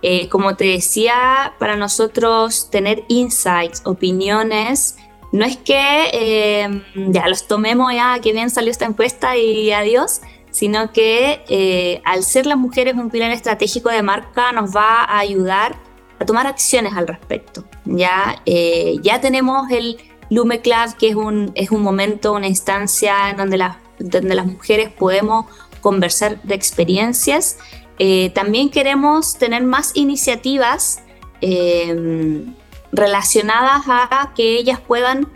eh, 0.03 0.29
como 0.29 0.57
te 0.57 0.65
decía, 0.65 1.55
para 1.59 1.77
nosotros 1.77 2.71
tener 2.71 3.05
insights, 3.09 3.83
opiniones, 3.85 4.97
no 5.33 5.45
es 5.45 5.57
que 5.57 6.11
eh, 6.13 6.83
ya 6.95 7.29
los 7.29 7.49
tomemos, 7.49 7.93
ya 7.93 8.19
que 8.21 8.33
bien 8.33 8.51
salió 8.51 8.71
esta 8.71 8.85
encuesta 8.85 9.37
y 9.37 9.73
adiós, 9.73 10.21
sino 10.51 10.93
que 10.93 11.45
eh, 11.49 12.01
al 12.05 12.23
ser 12.23 12.47
las 12.47 12.57
mujeres 12.57 12.95
un 12.95 13.11
pilar 13.11 13.31
estratégico 13.33 13.91
de 13.91 14.03
marca 14.03 14.53
nos 14.53 14.75
va 14.75 15.05
a 15.05 15.19
ayudar 15.19 15.77
a 16.19 16.25
tomar 16.25 16.47
acciones 16.47 16.95
al 16.95 17.07
respecto. 17.07 17.65
Ya, 17.85 18.43
ya 18.47 19.21
tenemos 19.21 19.71
el 19.71 19.99
Lume 20.31 20.61
Club, 20.61 20.97
que 20.99 21.09
es 21.11 21.15
un, 21.15 21.53
es 21.55 21.71
un 21.71 21.83
momento, 21.83 22.33
una 22.33 22.47
instancia 22.47 23.31
en 23.31 23.37
donde, 23.37 23.63
donde 23.99 24.35
las 24.35 24.47
mujeres 24.47 24.89
podemos 24.89 25.47
conversar 25.83 26.43
de 26.43 26.55
experiencias 26.55 27.59
eh, 27.99 28.31
también 28.31 28.71
queremos 28.71 29.39
tener 29.39 29.63
más 29.63 29.93
iniciativas 29.95 31.03
em, 31.41 32.55
relacionadas 32.93 33.83
a 33.89 34.33
que 34.35 34.59
ellas 34.59 34.81
puedan 34.81 35.29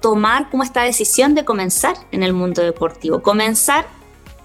tomar 0.00 0.50
como 0.50 0.62
esta 0.62 0.82
decisión 0.82 1.34
de 1.34 1.44
comenzar 1.44 1.96
en 2.10 2.22
el 2.22 2.32
mundo 2.32 2.62
deportivo, 2.62 3.22
comenzar 3.22 3.86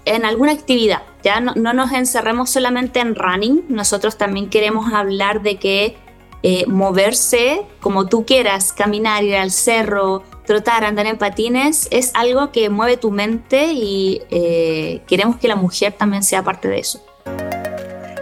en 0.04 0.24
alguna 0.24 0.52
actividad. 0.52 1.02
Ya 1.22 1.40
no, 1.40 1.54
nos 1.54 1.92
encerremos 1.92 2.50
solamente 2.50 3.00
en 3.00 3.14
running, 3.14 3.64
nosotros 3.68 4.16
también 4.16 4.48
queremos 4.48 4.92
hablar 4.92 5.42
de 5.42 5.56
que 5.56 5.96
eh, 6.42 6.64
moverse 6.68 7.62
como 7.80 8.06
tú 8.06 8.24
quieras, 8.24 8.72
caminar, 8.72 9.24
ir 9.24 9.36
al 9.36 9.50
cerro, 9.50 10.22
trotar, 10.46 10.84
andar 10.84 11.06
en 11.06 11.18
patines, 11.18 11.88
es 11.90 12.12
algo 12.14 12.52
que 12.52 12.70
mueve 12.70 12.96
tu 12.96 13.10
mente 13.10 13.72
y 13.72 14.22
eh, 14.30 15.02
queremos 15.06 15.36
que 15.36 15.48
la 15.48 15.56
mujer 15.56 15.92
también 15.92 16.22
sea 16.22 16.42
parte 16.42 16.68
de 16.68 16.78
eso. 16.78 17.04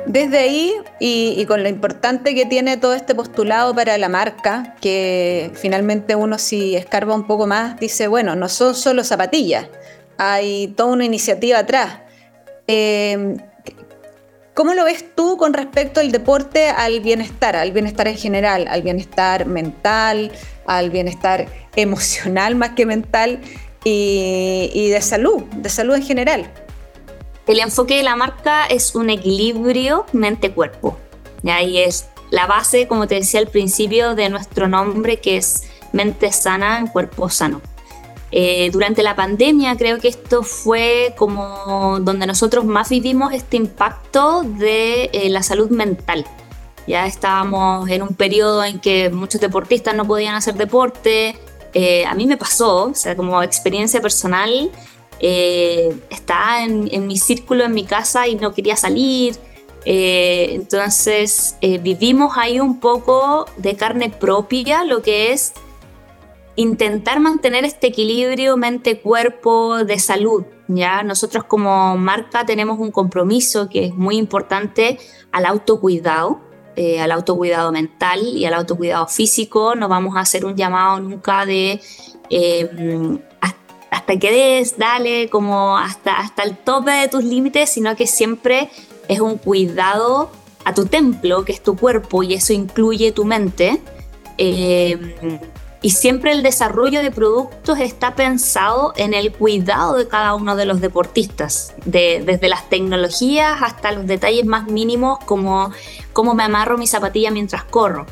Desde 0.07 0.39
ahí, 0.39 0.75
y, 1.01 1.45
con 1.47 1.63
lo 1.63 1.69
importante 1.69 2.35
que 2.35 2.45
tiene 2.45 2.77
todo 2.77 2.95
este 2.95 3.15
postulado 3.15 3.75
para 3.75 3.97
la 3.97 4.09
marca, 4.09 4.77
que 4.81 5.51
finalmente 5.55 6.15
uno 6.15 6.39
si 6.39 6.77
escarba 6.77 7.15
un 7.15 7.27
poco 7.27 7.47
más, 7.47 7.81
dice, 7.81 8.07
bueno, 8.07 8.37
no 8.37 8.49
son 8.49 8.75
solo 8.75 9.03
zapatillas, 9.03 9.67
hay 10.19 10.69
toda 10.69 10.93
una 10.93 11.05
iniciativa 11.05 11.59
atrás. 11.59 12.01
Eh, 12.67 13.37
¿Cómo 14.55 14.75
lo 14.75 14.85
ves 14.85 15.05
tú 15.17 15.37
con 15.37 15.53
respecto 15.53 15.99
al 15.99 16.13
deporte, 16.13 16.69
al 16.69 17.01
bienestar, 17.01 17.57
al 17.57 17.73
bienestar 17.73 18.07
en 18.07 18.17
general, 18.17 18.67
al 18.69 18.83
bienestar 18.83 19.47
mental, 19.47 20.31
al 20.67 20.91
bienestar 20.91 21.47
emocional 21.77 22.55
más 22.55 22.71
que 22.71 22.87
mental 22.87 23.41
y, 23.85 24.89
de 24.89 25.01
salud, 25.03 25.43
de 25.57 25.69
salud 25.69 25.95
en 25.95 26.03
general. 26.03 26.51
El 27.47 27.61
enfoque 27.61 27.97
de 27.97 28.03
la 28.03 28.17
marca 28.17 28.65
es 28.67 28.95
un 28.95 29.11
equilibrio 29.11 30.07
mente-cuerpo. 30.13 30.97
Y 31.43 31.51
ahí 31.51 31.79
es 31.79 32.09
la 32.31 32.47
base, 32.47 32.89
como 32.89 33.07
te 33.07 33.17
decía 33.17 33.41
al 33.41 33.49
principio, 33.49 34.15
de 34.15 34.31
nuestro 34.31 34.67
nombre, 34.67 35.19
que 35.19 35.37
es 35.37 35.65
mente 35.93 36.33
sana 36.33 36.79
en 36.79 36.87
cuerpo 36.87 37.29
sano. 37.29 37.61
Eh, 38.37 38.71
durante 38.73 39.05
la 39.05 39.15
pandemia 39.15 39.77
creo 39.77 40.01
que 40.01 40.09
esto 40.09 40.43
fue 40.43 41.15
como 41.17 42.01
donde 42.01 42.27
nosotros 42.27 42.65
más 42.65 42.89
vivimos 42.89 43.33
este 43.33 43.57
impacto 43.57 44.43
de 44.43 45.05
eh, 45.13 45.29
la 45.29 45.45
salud 45.45 45.71
mental. 45.71 46.27
Ya 46.87 47.07
estábamos 47.07 47.89
en 47.89 48.03
un 48.03 48.15
periodo 48.15 48.63
en 48.65 48.81
que 48.81 49.11
muchos 49.11 49.41
deportistas 49.41 49.95
no 49.95 50.07
podían 50.07 50.35
hacer 50.35 50.55
deporte. 50.55 51.37
Eh, 51.73 52.05
a 52.05 52.15
mí 52.15 52.27
me 52.27 52.37
pasó, 52.37 52.85
o 52.85 52.95
sea, 52.95 53.17
como 53.17 53.43
experiencia 53.43 54.01
personal, 54.01 54.71
eh, 55.21 55.97
estaba 56.11 56.65
en, 56.65 57.07
mi 57.07 57.17
círculo, 57.17 57.65
en 57.65 57.73
mi 57.73 57.85
casa 57.85 58.29
y 58.29 58.37
no 58.37 58.53
quería 58.53 58.77
salir. 58.77 59.37
Eh, 59.87 60.51
entonces 60.53 61.57
vivimos 61.61 62.39
ahí 62.39 62.59
un 62.59 62.81
poco 62.81 63.47
de 63.59 63.77
carne 63.77 64.09
propia 64.09 64.83
lo 64.85 65.03
que 65.03 65.33
es 65.33 65.53
intentar 66.57 67.21
mantener 67.21 67.65
este 67.65 67.89
equilibrio 67.89 68.57
mente-cuerpo 68.57 69.85
de 69.85 69.99
salud. 69.99 70.45
¿ya? 70.69 71.03
Nosotros 71.03 71.45
como 71.45 71.97
marca 71.97 72.47
tenemos 72.47 72.79
un 72.79 72.91
compromiso 72.91 73.69
que 73.69 73.87
es 73.87 73.95
muy 73.95 74.17
importante 74.17 74.99
al 75.33 75.47
autocuidado. 75.47 76.41
Eh, 76.77 77.01
al 77.01 77.13
autocuidado 77.13 77.71
mental 77.71 78.21
y 78.21 78.45
al 78.47 78.55
autocuidado 78.55 79.07
físico. 79.07 79.77
No 79.77 79.89
vamos 79.89 80.17
a 80.17 80.21
hacer 80.21 80.45
un 80.45 80.57
llamado 80.57 80.99
nunca 80.99 81.47
de 81.47 81.81
eh, 82.31 83.19
hasta 83.91 84.19
que 84.19 84.33
des, 84.33 84.77
dale, 84.77 85.29
como 85.29 85.79
hasta, 85.79 86.19
hasta 86.19 86.43
el 86.43 86.57
tope 86.57 86.91
de 86.91 87.07
tus 87.07 87.23
límites, 87.23 87.71
sino 87.71 87.95
que 87.95 88.09
siempre 88.09 88.71
es 89.07 89.21
un 89.21 89.39
cuidado 89.39 90.31
a 90.65 90.75
tu 90.75 90.87
templo, 90.87 91.45
que 91.45 91.53
es 91.53 91.63
tu 91.63 91.77
cuerpo, 91.77 92.25
y 92.25 92.35
eso 92.35 92.53
incluye 92.53 93.13
tu 93.13 93.25
mente. 93.25 93.81
Eh, 94.37 94.99
y 95.85 95.91
siempre 95.91 96.33
el 96.33 96.43
desarrollo 96.43 97.03
de 97.03 97.11
productos 97.11 97.79
está 97.79 98.15
pensado 98.15 98.95
en 98.97 99.13
el 99.13 99.31
cuidado 99.33 99.99
de 99.99 100.09
cada 100.09 100.35
uno 100.35 100.57
de 100.57 100.65
los 100.65 100.81
deportistas, 100.81 101.75
desde 101.85 102.49
las 102.49 102.71
tecnologías 102.71 103.59
hasta 103.61 103.93
los 103.93 104.07
detalles 104.07 104.47
más 104.47 104.67
mínimos 104.67 105.19
como 105.27 105.73
cómo 106.15 106.33
me 106.35 106.43
amarro 106.43 106.79
mi 106.79 106.87
zapatilla 106.87 107.31
mientras 107.31 107.65
corro. 107.65 108.07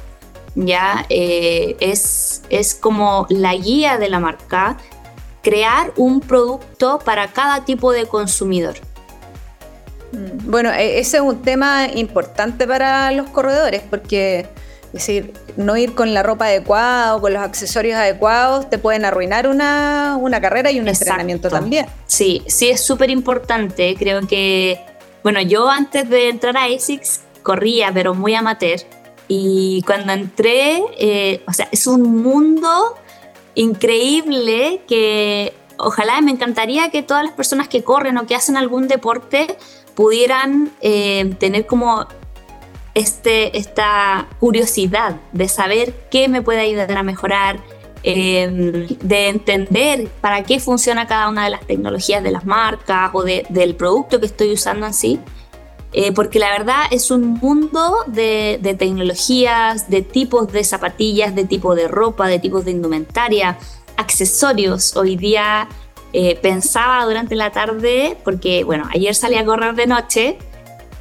Ya 0.54 1.06
eh, 1.08 1.78
es, 1.80 2.42
es 2.50 2.74
como 2.74 3.26
la 3.30 3.54
guía 3.54 3.96
de 3.96 4.10
la 4.10 4.20
marca 4.20 4.76
crear 5.42 5.94
un 5.96 6.20
producto 6.20 6.98
para 6.98 7.28
cada 7.28 7.64
tipo 7.64 7.90
de 7.90 8.04
consumidor. 8.04 8.74
Mm, 10.12 10.50
bueno, 10.50 10.70
e, 10.72 10.98
ese 10.98 11.16
es 11.16 11.22
un 11.22 11.40
tema 11.40 11.86
importante 11.86 12.66
para 12.66 13.10
los 13.12 13.30
corredores 13.30 13.80
porque 13.88 14.46
es 14.92 15.06
decir, 15.06 15.32
no 15.56 15.74
ir 15.78 15.94
con 15.94 16.12
la 16.12 16.22
ropa 16.22 16.46
adecuada 16.46 17.16
o 17.16 17.20
con 17.22 17.32
los 17.32 17.42
accesorios 17.42 17.96
adecuados 17.96 18.68
te 18.68 18.76
pueden 18.76 19.06
arruinar 19.06 19.48
una, 19.48 20.18
carrera 20.42 20.70
y 20.70 20.80
un 20.80 20.88
entrenamiento 20.88 21.48
también. 21.48 21.86
Sí, 22.06 22.42
sí, 22.46 22.68
es 22.68 22.82
súper 22.82 23.08
importante. 23.08 23.96
Creo 23.98 24.20
que, 24.26 24.78
bueno, 25.22 25.40
yo 25.40 25.70
antes 25.70 26.10
de 26.10 26.28
entrar 26.28 26.58
a 26.58 26.64
ASICS 26.64 27.22
corría, 27.42 27.90
pero 27.92 28.14
muy 28.14 28.34
amateur. 28.34 28.80
Y 29.28 29.82
cuando 29.86 30.12
entré, 30.12 30.82
eh, 30.98 31.42
o 31.48 31.54
sea, 31.54 31.68
es 31.72 31.86
un 31.86 32.22
mundo 32.22 32.94
increíble 33.54 34.82
que 34.86 35.54
ojalá 35.78 36.20
me 36.20 36.32
encantaría 36.32 36.90
que 36.90 37.02
todas 37.02 37.24
las 37.24 37.32
personas 37.32 37.66
que 37.66 37.82
corren 37.82 38.18
o 38.18 38.26
que 38.26 38.34
hacen 38.34 38.58
algún 38.58 38.88
deporte 38.88 39.56
pudieran 39.94 40.70
eh, 40.82 41.34
tener 41.38 41.64
como 41.64 42.06
este, 42.94 43.56
esta 43.56 44.28
curiosidad 44.38 45.16
de 45.32 45.48
saber 45.48 45.94
qué 46.10 46.28
me 46.28 46.42
puede 46.42 46.60
ayudar 46.60 46.92
a 46.92 47.02
mejorar, 47.02 47.60
em, 48.02 48.86
de 48.86 49.28
entender 49.28 50.08
para 50.20 50.42
qué 50.42 50.60
funciona 50.60 51.06
cada 51.06 51.28
una 51.28 51.44
de 51.44 51.50
las 51.50 51.66
tecnologías 51.66 52.22
de 52.22 52.30
las 52.32 52.44
marcas 52.44 53.10
o 53.14 53.22
del 53.22 53.76
producto 53.76 54.20
que 54.20 54.26
estoy 54.26 54.52
usando 54.52 54.86
en 54.86 54.94
sí. 54.94 55.20
Eh, 55.94 56.10
porque 56.12 56.38
la 56.38 56.50
verdad 56.50 56.84
es 56.90 57.10
un 57.10 57.34
mundo 57.34 57.96
de, 58.06 58.58
tecnologías, 58.78 59.90
de 59.90 60.00
tipos 60.00 60.50
de 60.50 60.64
zapatillas, 60.64 61.34
de 61.34 61.44
tipo 61.44 61.74
de 61.74 61.86
ropa, 61.86 62.28
de 62.28 62.38
tipos 62.38 62.64
de 62.64 62.70
indumentaria, 62.70 63.58
accesorios. 63.98 64.96
Hoy 64.96 65.16
día 65.16 65.68
eh, 66.14 66.38
pensaba 66.40 67.04
durante 67.04 67.36
la 67.36 67.50
tarde, 67.52 68.16
porque 68.24 68.64
bueno, 68.64 68.88
ayer 68.94 69.14
salí 69.14 69.36
a 69.36 69.44
correr 69.44 69.74
de 69.74 69.86
noche 69.86 70.38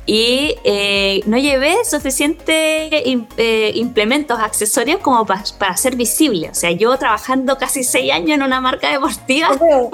y 0.06 0.56
eh, 0.64 1.22
no 1.28 1.38
llevé 1.38 1.86
suficientes 1.86 2.46
eh, 2.56 3.72
implementos, 3.76 4.40
accesorios 4.40 5.00
como 5.00 5.26
para 5.26 5.78
ser 5.78 5.96
visible. 5.96 6.50
O 6.50 6.56
sea, 6.56 6.72
yo 6.72 6.98
trabajando 6.98 7.58
casi 7.58 7.84
seis 7.84 8.12
años 8.12 8.32
en 8.32 8.44
una 8.44 8.60
marca 8.60 8.92
deportiva. 8.92 9.50
Lo 9.50 9.60
veo, 9.60 9.92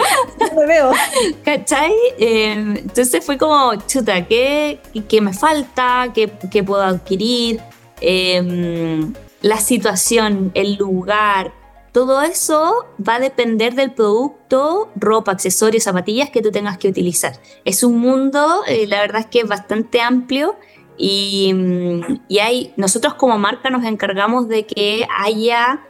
lo 0.56 0.68
veo. 0.68 0.92
¿Cachai? 1.44 1.94
Em, 2.20 2.78
entonces 2.78 3.24
fue 3.24 3.38
como, 3.38 3.76
chuta, 3.86 4.26
¿qué, 4.26 4.80
qué 5.10 5.20
me 5.22 5.34
falta? 5.34 6.12
¿Qué, 6.14 6.32
qué 6.52 6.64
puedo 6.64 6.84
adquirir? 6.84 7.60
Em, 8.00 9.14
la 9.42 9.58
situación, 9.58 10.52
el 10.54 10.76
lugar, 10.76 11.52
todo 11.98 12.22
eso 12.22 12.86
va 13.01 13.16
a 13.16 13.20
depender 13.20 13.74
del 13.74 13.92
producto, 13.92 14.92
ropa, 14.96 15.32
accesorios, 15.32 15.86
zapatillas 15.86 16.30
que 16.30 16.44
tú 16.44 16.51
tengas 16.51 16.77
que 16.77 16.89
utilizar. 16.89 17.39
Es 17.66 17.84
un 17.84 17.98
mundo, 17.98 18.62
eh, 18.68 18.86
la 18.86 19.01
verdad 19.01 19.22
es 19.22 19.25
que 19.25 19.39
es 19.39 19.48
bastante 19.48 20.00
amplio 20.00 20.56
y, 20.96 21.51
mm, 21.56 22.20
y, 22.27 22.38
hay, 22.38 22.72
nosotros 22.77 23.16
como 23.16 23.39
marca 23.39 23.72
nos 23.72 23.84
encargamos 23.84 24.48
de 24.48 24.68
que 24.68 25.08
haya 25.18 25.88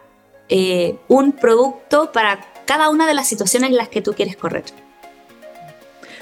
eh, 0.47 0.97
un 1.09 1.33
producto 1.33 2.13
para 2.13 2.39
cada 2.63 2.87
una 2.87 3.05
de 3.05 3.13
las 3.13 3.27
situaciones 3.27 3.71
en 3.71 3.75
las 3.75 3.89
que 3.89 4.01
tú 4.01 4.13
quieres 4.13 4.37
correr. 4.37 4.63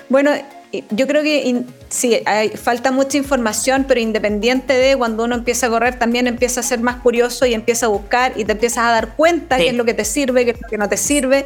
Bueno, 0.10 0.32
yo 0.89 1.08
creo 1.08 1.24
que 1.24 1.63
sí, 1.89 2.20
hay, 2.25 2.50
falta 2.50 2.91
mucha 2.91 3.17
información, 3.17 3.86
pero 3.88 4.00
independiente 4.00 4.74
de 4.74 4.98
cuando 4.98 5.24
uno 5.24 5.36
empieza 5.36 5.67
a 5.67 5.70
correr, 5.70 5.98
también 5.98 6.27
empieza 6.27 6.60
a 6.60 6.63
ser 6.63 6.79
más 6.79 6.98
curioso 6.98 7.46
y 7.46 7.53
empieza 7.53 7.86
a 7.86 7.89
buscar 7.89 8.34
y 8.36 8.46
te 8.46 8.53
empiezas 8.53 8.86
a 8.86 8.91
dar 8.91 9.15
cuenta 9.15 9.58
qué 9.58 9.70
es 9.70 9.74
lo 9.74 9.86
que 9.86 9.94
te 9.94 10.05
sirve, 10.05 10.46
qué 10.46 10.51
es 10.51 10.62
lo 10.62 10.67
que 10.67 10.77
no 10.77 10.89
te 10.89 10.98
sirve. 10.98 11.46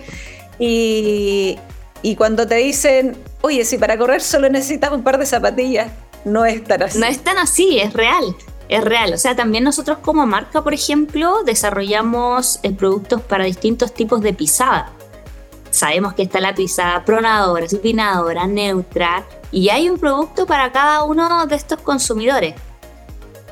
Y, 0.59 1.57
y 2.01 2.15
cuando 2.15 2.48
te 2.48 2.55
dicen, 2.55 3.15
oye, 3.41 3.65
si 3.65 3.77
para 3.77 3.98
correr 3.98 4.21
solo 4.21 4.50
necesitas 4.50 4.91
un 4.91 5.03
par 5.03 5.17
de 5.17 5.25
zapatillas, 5.25 5.91
no 6.25 6.45
es 6.45 6.63
tan 6.63 6.83
así. 6.83 7.00
No 7.00 7.05
es 7.05 7.19
tan 7.19 7.38
así, 7.38 7.79
es 7.79 7.93
real. 7.93 8.36
Es 8.69 8.83
real. 8.83 9.13
O 9.13 9.17
sea, 9.17 9.36
también 9.36 9.63
nosotros 9.63 9.98
como 9.98 10.25
marca, 10.25 10.63
por 10.63 10.74
ejemplo, 10.74 11.43
desarrollamos 11.43 12.59
eh, 12.63 12.71
productos 12.71 13.21
para 13.21 13.45
distintos 13.45 13.93
tipos 13.93 14.21
de 14.21 14.33
pisada. 14.33 14.91
Sabemos 15.72 16.14
que 16.14 16.24
está 16.24 16.40
la 16.40 16.56
pisada 16.56 17.06
pronadora, 17.06 17.68
supinadora, 17.70 18.48
neutra, 18.48 19.26
y 19.52 19.70
hay 19.70 19.90
un 19.90 20.00
producto 20.00 20.46
para 20.46 20.72
cada 20.72 21.04
uno 21.04 21.46
de 21.46 21.56
estos 21.56 21.80
consumidores. 21.82 22.56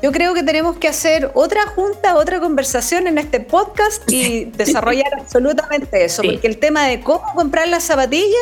Yo 0.00 0.12
creo 0.12 0.32
que 0.32 0.44
tenemos 0.44 0.76
que 0.76 0.86
hacer 0.86 1.32
otra 1.34 1.66
junta, 1.66 2.16
otra 2.16 2.38
conversación 2.38 3.08
en 3.08 3.18
este 3.18 3.40
podcast 3.40 4.10
y 4.10 4.44
desarrollar 4.56 5.12
absolutamente 5.18 6.04
eso, 6.04 6.22
porque 6.22 6.46
el 6.46 6.58
tema 6.58 6.86
de 6.86 7.00
cómo 7.00 7.24
comprar 7.34 7.66
las 7.66 7.82
zapatillas 7.82 8.38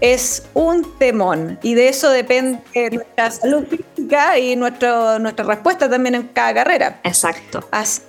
es 0.00 0.42
un 0.52 0.98
temón 0.98 1.58
y 1.62 1.74
de 1.74 1.88
eso 1.88 2.10
depende 2.10 2.60
nuestra 2.90 3.30
salud 3.30 3.66
física 3.66 4.38
y 4.38 4.56
nuestro, 4.56 5.20
nuestra 5.20 5.44
respuesta 5.44 5.88
también 5.88 6.16
en 6.16 6.24
cada 6.28 6.54
carrera. 6.54 7.00
Exacto. 7.04 7.66
Así 7.70 8.02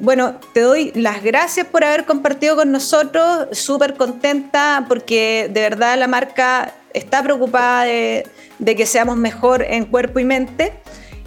bueno, 0.00 0.38
te 0.52 0.60
doy 0.60 0.92
las 0.94 1.22
gracias 1.22 1.66
por 1.66 1.84
haber 1.84 2.04
compartido 2.04 2.56
con 2.56 2.70
nosotros, 2.70 3.48
súper 3.52 3.94
contenta 3.94 4.84
porque 4.88 5.50
de 5.52 5.60
verdad 5.60 5.98
la 5.98 6.06
marca 6.06 6.74
está 6.94 7.22
preocupada 7.22 7.84
de, 7.84 8.26
de 8.58 8.76
que 8.76 8.86
seamos 8.86 9.16
mejor 9.16 9.62
en 9.62 9.86
cuerpo 9.86 10.20
y 10.20 10.24
mente. 10.24 10.72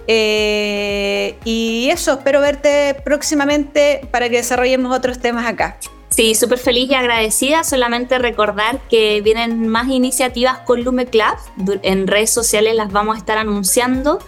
Eh, 0.08 1.36
y 1.46 1.90
eso, 1.92 2.14
espero 2.14 2.42
verte 2.42 2.96
próximamente 3.06 4.02
para 4.12 4.30
que 4.30 4.38
desarrollemos 4.38 4.96
otros 4.96 5.20
temas 5.20 5.46
acá. 5.46 5.78
Sí, 6.10 6.36
súper 6.36 6.60
feliz 6.60 6.92
y 6.92 6.94
agradecida. 6.94 7.64
Solamente 7.64 8.20
recordar 8.20 8.80
que 8.90 9.22
vienen 9.22 9.68
más 9.68 9.88
iniciativas 9.88 10.60
con 10.60 10.84
Lume 10.84 11.08
Club. 11.08 11.36
En 11.82 12.08
redes 12.08 12.30
sociales 12.30 12.76
las 12.76 12.92
vamos 12.92 13.16
a 13.16 13.20
estar 13.20 13.38
anunciando. 13.38 14.20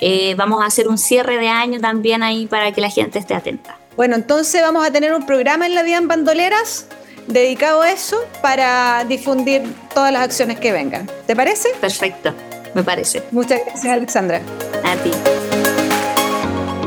Eh, 0.00 0.34
vamos 0.36 0.62
a 0.62 0.66
hacer 0.66 0.88
un 0.88 0.98
cierre 0.98 1.38
de 1.38 1.48
año 1.48 1.80
también 1.80 2.22
ahí 2.22 2.46
para 2.46 2.72
que 2.72 2.80
la 2.80 2.90
gente 2.90 3.18
esté 3.18 3.34
atenta. 3.34 3.76
Bueno, 3.96 4.16
entonces 4.16 4.62
vamos 4.62 4.86
a 4.86 4.90
tener 4.90 5.12
un 5.14 5.26
programa 5.26 5.66
en 5.66 5.74
la 5.74 5.82
Vida 5.82 5.98
en 5.98 6.08
Bandoleras 6.08 6.86
dedicado 7.26 7.82
a 7.82 7.90
eso 7.90 8.16
para 8.40 9.04
difundir 9.04 9.62
todas 9.94 10.12
las 10.12 10.22
acciones 10.22 10.58
que 10.58 10.72
vengan. 10.72 11.08
¿Te 11.26 11.36
parece? 11.36 11.68
Perfecto 11.80 12.34
me 12.74 12.82
parece. 12.82 13.22
Muchas 13.30 13.60
gracias, 13.64 13.92
Alexandra. 13.92 14.40
A 14.84 14.96
ti. 14.96 15.10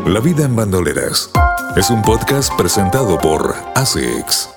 La 0.06 0.20
vida 0.20 0.46
en 0.46 0.56
bandoleras 0.56 1.32
es 1.76 1.90
un 1.90 2.02
podcast 2.02 2.54
presentado 2.56 3.18
por 3.20 3.56
ASICS. 3.76 4.50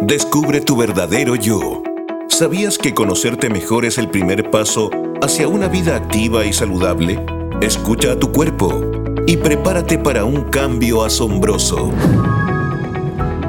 Descubre 0.00 0.60
tu 0.60 0.76
verdadero 0.76 1.34
yo. 1.34 1.82
¿Sabías 2.28 2.78
que 2.78 2.94
conocerte 2.94 3.50
mejor 3.50 3.84
es 3.84 3.98
el 3.98 4.08
primer 4.08 4.50
paso 4.50 4.90
hacia 5.26 5.48
una 5.48 5.66
vida 5.66 5.96
activa 5.96 6.46
y 6.46 6.52
saludable? 6.52 7.26
Escucha 7.60 8.12
a 8.12 8.16
tu 8.16 8.30
cuerpo 8.30 8.80
y 9.26 9.36
prepárate 9.36 9.98
para 9.98 10.24
un 10.24 10.42
cambio 10.44 11.02
asombroso. 11.02 11.90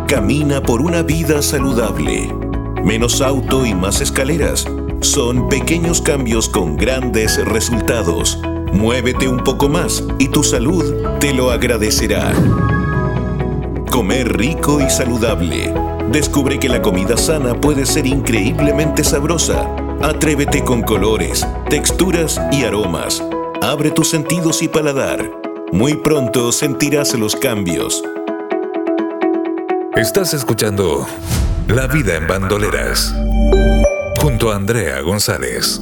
Camina 0.07 0.63
por 0.63 0.81
una 0.81 1.03
vida 1.03 1.43
saludable. 1.43 2.33
Menos 2.83 3.21
auto 3.21 3.63
y 3.63 3.75
más 3.75 4.01
escaleras 4.01 4.65
son 5.01 5.49
pequeños 5.49 6.01
cambios 6.01 6.49
con 6.49 6.77
grandes 6.77 7.45
resultados. 7.45 8.39
Muévete 8.73 9.27
un 9.27 9.43
poco 9.43 9.69
más 9.69 10.03
y 10.17 10.29
tu 10.29 10.43
salud 10.43 10.83
te 11.19 11.31
lo 11.31 11.51
agradecerá. 11.51 12.33
Comer 13.91 14.35
rico 14.35 14.81
y 14.81 14.89
saludable. 14.89 15.71
Descubre 16.11 16.57
que 16.57 16.69
la 16.69 16.81
comida 16.81 17.17
sana 17.17 17.53
puede 17.61 17.85
ser 17.85 18.07
increíblemente 18.07 19.03
sabrosa. 19.03 19.76
Atrévete 20.01 20.63
con 20.63 20.83
colores, 20.83 21.45
texturas 21.71 22.39
y 22.51 22.63
aromas. 22.63 23.23
Abre 23.63 23.89
tus 23.89 24.09
sentidos 24.09 24.61
y 24.61 24.67
paladar. 24.67 25.27
Muy 25.71 25.95
pronto 25.95 26.51
sentirás 26.51 27.15
los 27.15 27.35
cambios. 27.35 28.03
Estás 29.95 30.35
escuchando 30.35 31.07
La 31.67 31.87
vida 31.87 32.15
en 32.15 32.27
bandoleras 32.27 33.11
junto 34.21 34.51
a 34.51 34.55
Andrea 34.55 35.01
González. 35.01 35.81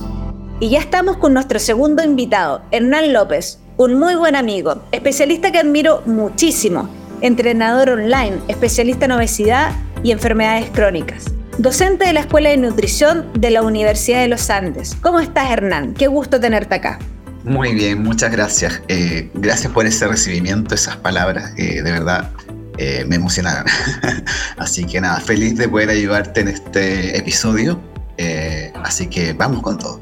Y 0.61 0.69
ya 0.69 0.79
estamos 0.79 1.17
con 1.17 1.33
nuestro 1.33 1.59
segundo 1.59 2.01
invitado, 2.01 2.61
Hernán 2.71 3.11
López, 3.11 3.59
un 3.75 3.99
muy 3.99 4.15
buen 4.15 4.37
amigo, 4.37 4.81
especialista 4.93 5.51
que 5.51 5.59
admiro 5.59 6.01
muchísimo, 6.05 6.87
entrenador 7.19 7.89
online, 7.89 8.39
especialista 8.47 9.05
en 9.05 9.11
obesidad 9.11 9.73
y 10.03 10.11
enfermedades 10.11 10.69
crónicas. 10.69 11.34
Docente 11.57 12.05
de 12.05 12.13
la 12.13 12.21
Escuela 12.21 12.49
de 12.49 12.57
Nutrición 12.57 13.31
de 13.33 13.49
la 13.49 13.61
Universidad 13.61 14.21
de 14.21 14.27
los 14.27 14.49
Andes. 14.49 14.95
¿Cómo 15.01 15.19
estás, 15.19 15.51
Hernán? 15.51 15.93
Qué 15.93 16.07
gusto 16.07 16.39
tenerte 16.39 16.75
acá. 16.75 16.99
Muy 17.43 17.73
bien, 17.73 18.03
muchas 18.03 18.31
gracias. 18.31 18.81
Eh, 18.87 19.29
gracias 19.33 19.71
por 19.71 19.85
ese 19.85 20.07
recibimiento, 20.07 20.75
esas 20.75 20.97
palabras. 20.97 21.53
Eh, 21.57 21.81
de 21.81 21.91
verdad, 21.91 22.31
eh, 22.77 23.05
me 23.07 23.15
emocionaron. 23.15 23.65
Así 24.57 24.85
que 24.85 24.99
nada, 24.99 25.19
feliz 25.19 25.57
de 25.57 25.69
poder 25.69 25.89
ayudarte 25.89 26.41
en 26.41 26.49
este 26.49 27.17
episodio 27.17 27.79
eh, 28.17 28.71
así 28.83 29.07
que 29.07 29.33
vamos 29.33 29.61
con 29.61 29.77
todo. 29.77 29.99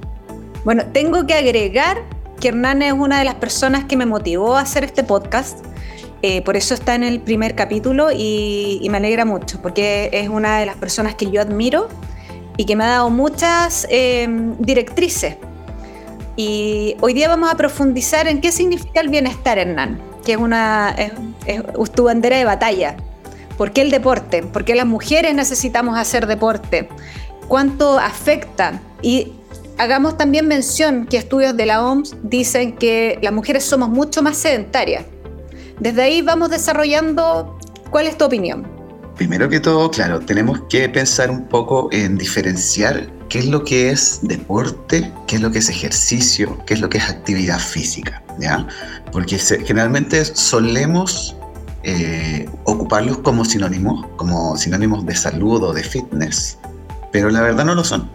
Bueno, 0.64 0.84
tengo 0.94 1.26
que 1.26 1.34
agregar 1.34 2.02
que 2.40 2.50
Hernán 2.50 2.82
es 2.82 2.94
una 2.94 3.20
de 3.20 3.26
las 3.26 3.36
personas 3.36 3.86
que 3.86 3.98
me 3.98 4.06
motivó 4.06 4.56
a 4.56 4.62
hacer 4.62 4.84
este 4.84 5.04
podcast. 5.04 5.60
Eh, 6.24 6.42
por 6.42 6.58
eso 6.58 6.74
está 6.74 6.96
en 6.96 7.04
el 7.04 7.20
primer 7.20 7.54
capítulo 7.54 8.08
y, 8.12 8.88
me 8.90 8.98
alegra 8.98 9.26
mucho, 9.26 9.62
porque 9.62 10.10
es 10.12 10.30
una 10.30 10.58
de 10.58 10.66
las 10.66 10.78
personas 10.78 11.14
que 11.14 11.30
yo 11.30 11.40
admiro 11.42 11.88
y 12.58 12.66
que 12.66 12.76
me 12.76 12.86
ha 12.86 12.88
dado 12.88 13.12
muchas 13.12 13.86
eh, 13.92 14.28
directrices. 14.58 15.36
Y 16.36 16.96
hoy 17.02 17.14
día 17.14 17.28
vamos 17.28 17.52
a 17.52 17.56
profundizar 17.56 18.28
en 18.28 18.42
qué 18.42 18.52
significa 18.52 19.02
el 19.02 19.10
bienestar, 19.10 19.60
Hernán, 19.60 20.02
que 20.26 20.32
es, 20.32 20.38
una, 20.40 20.96
es, 20.98 21.12
es 21.46 21.92
tu 21.92 22.06
bandera 22.06 22.38
de 22.38 22.46
batalla. 22.46 22.96
¿Por 23.56 23.72
qué 23.72 23.82
el 23.82 23.92
deporte? 23.92 24.42
¿Por 24.42 24.66
qué 24.66 24.74
las 24.74 24.88
mujeres 24.88 25.36
necesitamos 25.36 25.96
hacer 25.96 26.26
deporte? 26.26 26.90
cuánto 27.48 28.00
afecta. 28.00 28.82
Y 29.02 29.34
hagamos 29.78 30.18
también 30.18 30.48
mención 30.48 31.06
que 31.06 31.18
estudios 31.18 31.56
de 31.56 31.66
la 31.66 31.86
OMS 31.86 32.16
dicen 32.24 32.76
que 32.78 33.20
las 33.22 33.34
mujeres 33.34 33.64
somos 33.64 33.90
mucho 33.90 34.22
más 34.22 34.38
sedentarias. 34.38 35.06
Desde 35.80 36.04
ahí 36.04 36.22
vamos 36.22 36.50
desarrollando, 36.50 37.58
¿cuál 37.90 38.08
es 38.08 38.18
tu 38.18 38.26
opinión? 38.26 38.68
Primero 39.16 39.48
que 39.50 39.60
todo, 39.60 39.90
claro, 39.92 40.20
tenemos 40.20 40.62
que 40.70 40.90
pensar 40.90 41.30
un 41.30 41.48
poco 41.48 41.90
en 41.92 42.18
diferenciar 42.18 43.08
qué 43.30 43.40
es 43.40 43.46
lo 43.46 43.64
que 43.64 43.90
es 43.90 44.20
deporte, 44.24 45.12
qué 45.28 45.36
es 45.36 45.42
lo 45.42 45.52
que 45.52 45.60
es 45.60 45.70
ejercicio, 45.70 46.58
qué 46.66 46.76
es 46.76 46.82
lo 46.82 46.90
que 46.90 46.98
es 46.98 47.10
actividad 47.10 47.60
física, 47.60 48.24
¿ya? 48.40 48.68
Porque 49.12 49.38
generalmente 49.38 50.24
solemos 50.26 51.36
eh, 51.84 52.50
ocuparlos 52.64 53.20
como 53.20 53.46
sinónimos, 53.46 54.06
como 54.16 54.56
sinónimos 54.58 55.06
de 55.06 55.16
salud 55.16 55.64
o 55.64 55.74
de 55.74 55.84
fitness, 55.84 56.58
pero 57.12 57.30
la 57.30 57.42
verdad 57.42 57.66
no 57.66 57.76
lo 57.76 57.84
son. 57.84 58.10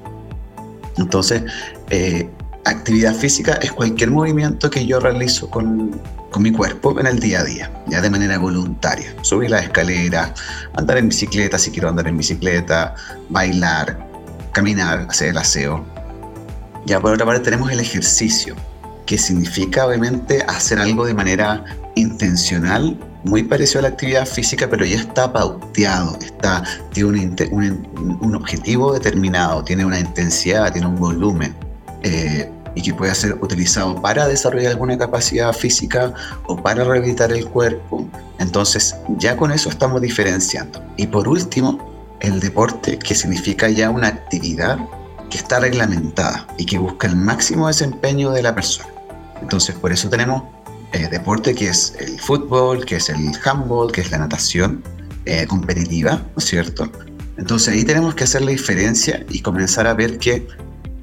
Entonces, 0.96 1.42
eh, 1.90 2.28
actividad 2.70 3.14
física 3.14 3.54
es 3.62 3.72
cualquier 3.72 4.10
movimiento 4.10 4.70
que 4.70 4.86
yo 4.86 5.00
realizo 5.00 5.50
con, 5.50 6.00
con, 6.30 6.42
mi 6.42 6.52
cuerpo 6.52 6.98
en 6.98 7.06
el 7.06 7.18
día 7.18 7.40
a 7.40 7.44
día, 7.44 7.70
ya 7.86 8.00
de 8.00 8.10
manera 8.10 8.38
voluntaria. 8.38 9.14
Subir 9.22 9.50
la 9.50 9.60
escalera, 9.60 10.34
andar 10.74 10.98
en 10.98 11.08
bicicleta 11.08 11.58
si 11.58 11.70
quiero 11.70 11.88
andar 11.88 12.06
en 12.08 12.16
bicicleta, 12.16 12.94
bailar, 13.28 13.98
caminar, 14.52 15.06
hacer 15.08 15.28
el 15.28 15.38
aseo. 15.38 15.84
Ya 16.86 17.00
por 17.00 17.12
otra 17.12 17.26
parte 17.26 17.42
tenemos 17.42 17.70
el 17.70 17.80
ejercicio, 17.80 18.54
que 19.06 19.18
significa 19.18 19.86
obviamente 19.86 20.42
hacer 20.48 20.78
algo 20.78 21.06
de 21.06 21.14
manera 21.14 21.64
intencional 21.96 22.98
muy 23.24 23.42
parecido 23.42 23.80
a 23.80 23.82
la 23.82 23.88
actividad 23.88 24.26
física, 24.26 24.68
pero 24.68 24.84
ya 24.84 24.96
está 24.96 25.32
pauteado, 25.32 26.18
está, 26.20 26.62
tiene 26.92 27.30
un, 27.50 28.34
objetivo 28.34 28.92
determinado, 28.92 29.62
tiene 29.64 29.84
una 29.84 29.98
intensidad, 29.98 30.72
tiene 30.72 30.86
un 30.86 30.96
volumen, 30.96 31.54
eh, 32.02 32.50
y 32.74 32.82
que 32.82 32.94
puede 32.94 33.14
ser 33.14 33.34
utilizado 33.40 34.00
para 34.00 34.26
desarrollar 34.26 34.72
alguna 34.72 34.98
capacidad 34.98 35.52
física 35.52 36.12
o 36.46 36.56
para 36.56 36.84
rehabilitar 36.84 37.32
el 37.32 37.46
cuerpo. 37.46 38.08
Entonces, 38.38 38.96
ya 39.18 39.36
con 39.36 39.52
eso 39.52 39.68
estamos 39.68 40.00
diferenciando. 40.00 40.82
Y 40.96 41.06
por 41.06 41.28
último, 41.28 42.16
el 42.20 42.40
deporte, 42.40 42.98
que 42.98 43.14
significa 43.14 43.68
ya 43.68 43.90
una 43.90 44.08
actividad 44.08 44.78
que 45.30 45.38
está 45.38 45.60
reglamentada 45.60 46.46
y 46.56 46.64
que 46.64 46.78
busca 46.78 47.06
el 47.06 47.16
máximo 47.16 47.66
desempeño 47.66 48.30
de 48.30 48.42
la 48.42 48.54
persona. 48.54 48.88
Entonces, 49.40 49.74
por 49.74 49.92
eso 49.92 50.08
tenemos 50.08 50.42
eh, 50.92 51.08
deporte 51.10 51.54
que 51.54 51.68
es 51.68 51.94
el 51.98 52.18
fútbol, 52.18 52.84
que 52.84 52.96
es 52.96 53.08
el 53.10 53.30
handball, 53.44 53.92
que 53.92 54.00
es 54.00 54.10
la 54.10 54.18
natación 54.18 54.82
eh, 55.26 55.46
competitiva, 55.46 56.12
¿no 56.12 56.38
es 56.38 56.44
cierto? 56.44 56.90
Entonces 57.36 57.74
ahí 57.74 57.84
tenemos 57.84 58.14
que 58.14 58.24
hacer 58.24 58.42
la 58.42 58.50
diferencia 58.50 59.24
y 59.28 59.40
comenzar 59.40 59.86
a 59.86 59.94
ver 59.94 60.18
que 60.18 60.48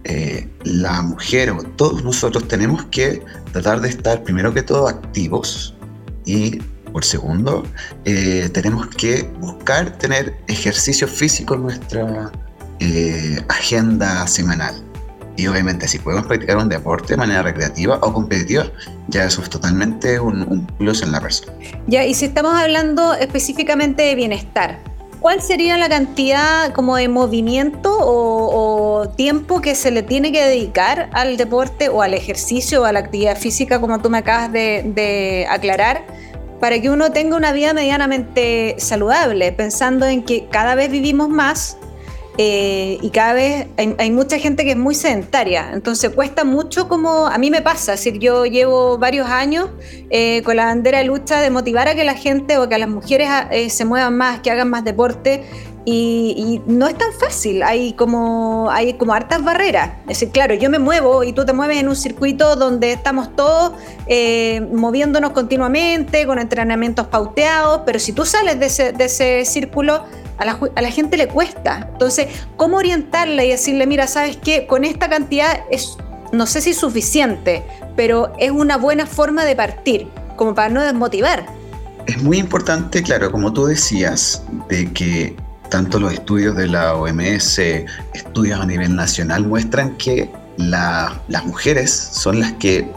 eh, 0.07 0.47
la 0.63 1.01
mujer 1.01 1.49
o 1.49 1.63
todos 1.63 2.03
nosotros 2.03 2.47
tenemos 2.47 2.85
que 2.85 3.23
tratar 3.51 3.81
de 3.81 3.89
estar 3.89 4.23
primero 4.23 4.53
que 4.53 4.61
todo 4.61 4.87
activos 4.87 5.73
y 6.25 6.57
por 6.93 7.03
segundo 7.03 7.63
eh, 8.05 8.47
tenemos 8.53 8.85
que 8.87 9.23
buscar 9.39 9.97
tener 9.97 10.37
ejercicio 10.47 11.07
físico 11.07 11.55
en 11.55 11.63
nuestra 11.63 12.31
eh, 12.79 13.41
agenda 13.49 14.27
semanal. 14.27 14.75
Y 15.37 15.47
obviamente 15.47 15.87
si 15.87 15.97
podemos 15.97 16.27
practicar 16.27 16.57
un 16.57 16.69
deporte 16.69 17.13
de 17.13 17.17
manera 17.17 17.41
recreativa 17.41 17.97
o 18.03 18.13
competitiva, 18.13 18.67
ya 19.07 19.25
eso 19.25 19.41
es 19.41 19.49
totalmente 19.49 20.19
un, 20.19 20.43
un 20.43 20.67
plus 20.77 21.01
en 21.01 21.11
la 21.13 21.19
persona. 21.19 21.51
Ya, 21.87 22.05
y 22.05 22.13
si 22.13 22.25
estamos 22.25 22.53
hablando 22.53 23.15
específicamente 23.15 24.03
de 24.03 24.13
bienestar, 24.13 24.79
¿cuál 25.25 25.41
sería 25.41 25.75
la 25.79 25.89
cantidad 25.89 26.71
como 26.71 26.97
de 26.97 27.07
movimiento 27.07 27.97
o, 27.99 29.09
tiempo 29.15 29.59
que 29.59 29.73
se 29.73 29.89
le 29.89 30.03
tiene 30.03 30.31
que 30.31 30.45
dedicar 30.45 31.09
al 31.13 31.35
deporte 31.35 31.89
o 31.89 32.03
al 32.03 32.13
ejercicio 32.13 32.83
o 32.83 32.85
a 32.85 32.91
la 32.91 32.99
actividad 32.99 33.35
física, 33.35 33.81
como 33.81 33.99
tú 34.01 34.11
me 34.11 34.19
acabas 34.19 34.51
de, 34.51 35.47
aclarar, 35.49 36.05
para 36.59 36.79
que 36.79 36.91
uno 36.91 37.11
tenga 37.11 37.37
una 37.37 37.53
vida 37.53 37.73
medianamente 37.73 38.75
saludable, 38.77 39.51
pensando 39.51 40.05
en 40.05 40.21
que 40.21 40.45
cada 40.45 40.75
vez 40.75 40.91
vivimos 40.91 41.27
más 41.27 41.77
eh, 42.37 42.97
y 43.01 43.09
cada 43.11 43.33
vez 43.33 43.67
hay, 43.77 44.11
mucha 44.11 44.37
gente 44.39 44.65
que 44.65 44.71
es 44.71 44.77
muy 44.77 44.93
sedentaria, 44.93 45.69
entonces 45.73 46.09
cuesta 46.09 46.43
mucho 46.43 46.89
como 46.89 47.27
a 47.27 47.37
mí 47.37 47.49
me 47.49 47.61
pasa, 47.61 47.93
es 47.93 48.03
yo 48.19 48.45
llevo 48.45 48.97
varios 48.97 49.29
años 49.29 49.69
eh, 50.09 50.41
con 50.43 50.57
la 50.57 50.65
bandera 50.65 50.97
de 50.97 51.05
lucha 51.05 51.39
de 51.39 51.49
motivar 51.49 51.87
a 51.87 51.95
que 51.95 52.03
la 52.03 52.15
gente 52.15 52.57
o 52.57 52.67
que 52.67 52.77
las 52.77 52.89
mujeres 52.89 53.29
eh, 53.51 53.69
se 53.69 53.85
muevan 53.85 54.17
más, 54.17 54.41
que 54.41 54.51
hagan 54.51 54.69
más 54.69 54.83
deporte 54.83 55.45
y, 55.85 56.61
no 56.65 56.87
es 56.87 56.97
tan 56.97 57.13
fácil, 57.13 57.61
hay 57.61 57.93
como, 57.93 58.71
hay 58.71 58.95
como 58.95 59.13
hartas 59.13 59.43
barreras. 59.43 59.91
Es 60.01 60.19
decir, 60.19 60.29
claro, 60.31 60.55
yo 60.55 60.67
me 60.71 60.79
muevo 60.79 61.23
y 61.23 61.31
tú 61.31 61.45
te 61.45 61.53
mueves 61.53 61.77
en 61.77 61.87
un 61.87 61.95
circuito 61.95 62.55
donde 62.55 62.91
estamos 62.91 63.35
todos 63.35 63.73
moviéndonos 64.73 65.29
continuamente, 65.29 66.25
con 66.25 66.39
entrenamientos 66.39 67.05
pauteados, 67.05 67.81
pero 67.85 67.99
si 67.99 68.13
tú 68.13 68.25
sales 68.25 68.59
de 68.59 68.65
ese, 68.65 68.93
de 68.93 69.05
ese 69.05 69.45
círculo, 69.45 70.05
a 70.37 70.81
la, 70.81 70.91
gente 70.91 71.17
le 71.17 71.27
cuesta. 71.27 71.89
Entonces, 71.91 72.27
¿cómo 72.57 72.77
orientarla 72.77 73.43
y 73.43 73.49
decirle, 73.49 73.87
mira, 73.87 74.07
sabes 74.07 74.37
qué, 74.37 74.67
con 74.67 74.83
esta 74.83 75.09
cantidad 75.09 75.61
es, 75.71 75.97
no 76.31 76.45
sé 76.45 76.61
si 76.61 76.73
suficiente, 76.73 77.63
pero 77.95 78.33
es 78.39 78.51
una 78.51 78.77
buena 78.77 79.05
forma 79.05 79.45
de 79.45 79.55
partir, 79.55 80.07
como 80.35 80.53
para 80.53 80.69
no 80.69 80.81
desmotivar? 80.81 81.45
Es 82.05 82.21
muy 82.21 82.37
importante, 82.37 83.01
claro, 83.01 83.31
como 83.31 83.51
tú 83.53 83.65
decías, 83.65 84.43
de 84.69 84.91
que 84.91 85.35
tanto 85.69 85.99
los 85.99 86.13
estudios 86.13 86.55
de 86.55 86.67
la 86.67 86.95
OMS, 86.95 87.59
estudios 88.13 88.59
a 88.59 88.65
nivel 88.65 88.95
nacional, 88.95 89.45
muestran 89.47 89.95
que 89.97 90.29
las 90.57 91.45
mujeres 91.45 91.91
son 91.91 92.39
las 92.39 92.53
que 92.53 92.87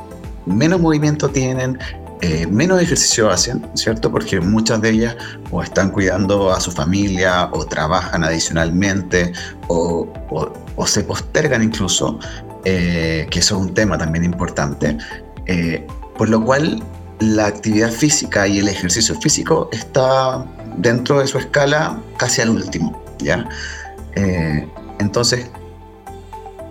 menos 0.46 0.81
movimiento 0.81 1.29
tienen, 1.29 1.79
eh, 2.21 2.47
menos 2.49 2.83
ejercicio 2.83 3.31
hacen, 3.31 3.65
¿cierto? 3.75 4.11
Porque 4.11 4.41
muchas 4.41 4.81
de 4.81 4.91
ellas 4.91 5.17
o 5.51 5.63
están 5.63 5.91
cuidando 5.91 6.51
a 6.53 6.61
su 6.61 6.73
familia 6.73 7.49
o 7.53 7.65
trabajan 7.65 8.25
adicionalmente 8.25 9.33
o, 9.69 10.09
se 10.87 11.03
postergan 11.05 11.63
incluso, 11.63 12.19
eh, 12.65 13.27
que 13.31 13.39
eso 13.39 13.57
es 13.57 13.61
un 13.61 13.75
tema 13.75 13.99
también 13.99 14.25
importante. 14.25 14.97
Eh, 15.47 15.87
por 16.17 16.29
lo 16.29 16.45
cual 16.45 16.83
la 17.21 17.47
actividad 17.47 17.91
física 17.91 18.49
y 18.49 18.59
el 18.59 18.69
ejercicio 18.69 19.15
físico 19.21 19.69
está 19.73 20.45
dentro 20.77 21.21
de 21.21 21.27
su 21.27 21.39
escala 21.39 22.01
casi 22.17 22.43
al 22.43 22.51
último, 22.51 23.03
¿ya? 23.19 23.49
entonces, 24.99 25.49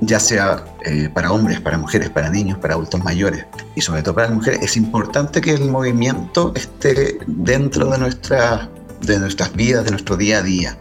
ya 0.01 0.19
sea 0.19 0.63
eh, 0.85 1.09
para 1.13 1.31
hombres, 1.31 1.59
para 1.59 1.77
mujeres, 1.77 2.09
para 2.09 2.29
niños, 2.29 2.57
para 2.59 2.75
adultos 2.75 3.03
mayores 3.03 3.45
y 3.75 3.81
sobre 3.81 4.03
todo 4.03 4.15
para 4.15 4.27
las 4.27 4.35
mujeres, 4.35 4.61
es 4.61 4.77
importante 4.77 5.41
que 5.41 5.53
el 5.53 5.69
movimiento 5.69 6.53
esté 6.55 7.17
dentro 7.27 7.89
de, 7.89 7.97
nuestra, 7.97 8.69
de 9.01 9.19
nuestras 9.19 9.53
vidas, 9.53 9.85
de 9.85 9.91
nuestro 9.91 10.17
día 10.17 10.39
a 10.39 10.43
día. 10.43 10.77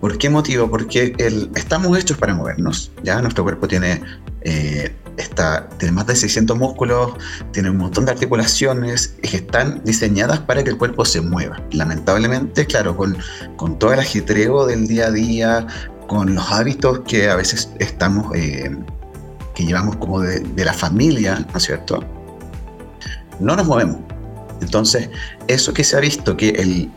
¿Por 0.00 0.18
qué 0.18 0.28
motivo? 0.28 0.68
Porque 0.68 1.14
el, 1.18 1.50
estamos 1.54 1.98
hechos 1.98 2.18
para 2.18 2.34
movernos, 2.34 2.92
¿ya? 3.02 3.22
Nuestro 3.22 3.42
cuerpo 3.42 3.66
tiene, 3.66 4.02
eh, 4.42 4.94
está, 5.16 5.66
tiene 5.78 5.92
más 5.92 6.06
de 6.06 6.14
600 6.14 6.58
músculos, 6.58 7.12
tiene 7.52 7.70
un 7.70 7.78
montón 7.78 8.04
de 8.04 8.12
articulaciones 8.12 9.14
que 9.22 9.38
están 9.38 9.82
diseñadas 9.82 10.40
para 10.40 10.62
que 10.62 10.68
el 10.68 10.76
cuerpo 10.76 11.06
se 11.06 11.22
mueva. 11.22 11.62
Lamentablemente, 11.72 12.66
claro, 12.66 12.94
con, 12.94 13.16
con 13.56 13.78
todo 13.78 13.94
el 13.94 14.00
ajetreo 14.00 14.66
del 14.66 14.86
día 14.86 15.06
a 15.06 15.10
día, 15.10 15.66
con 16.06 16.34
los 16.34 16.50
hábitos 16.50 17.00
que 17.00 17.28
a 17.28 17.36
veces 17.36 17.70
estamos, 17.78 18.34
eh, 18.34 18.76
que 19.54 19.64
llevamos 19.64 19.96
como 19.96 20.20
de, 20.20 20.64
la 20.64 20.72
familia, 20.72 21.38
¿no 21.50 21.56
es 21.56 21.64
cierto? 21.64 22.02
No 23.40 23.56
nos 23.56 23.66
movemos. 23.66 23.98
Entonces, 24.60 25.10
eso 25.48 25.72
que 25.74 25.84
se 25.84 25.96
ha 25.96 26.00
visto, 26.00 26.36
que 26.36 26.50
el, 26.50 26.90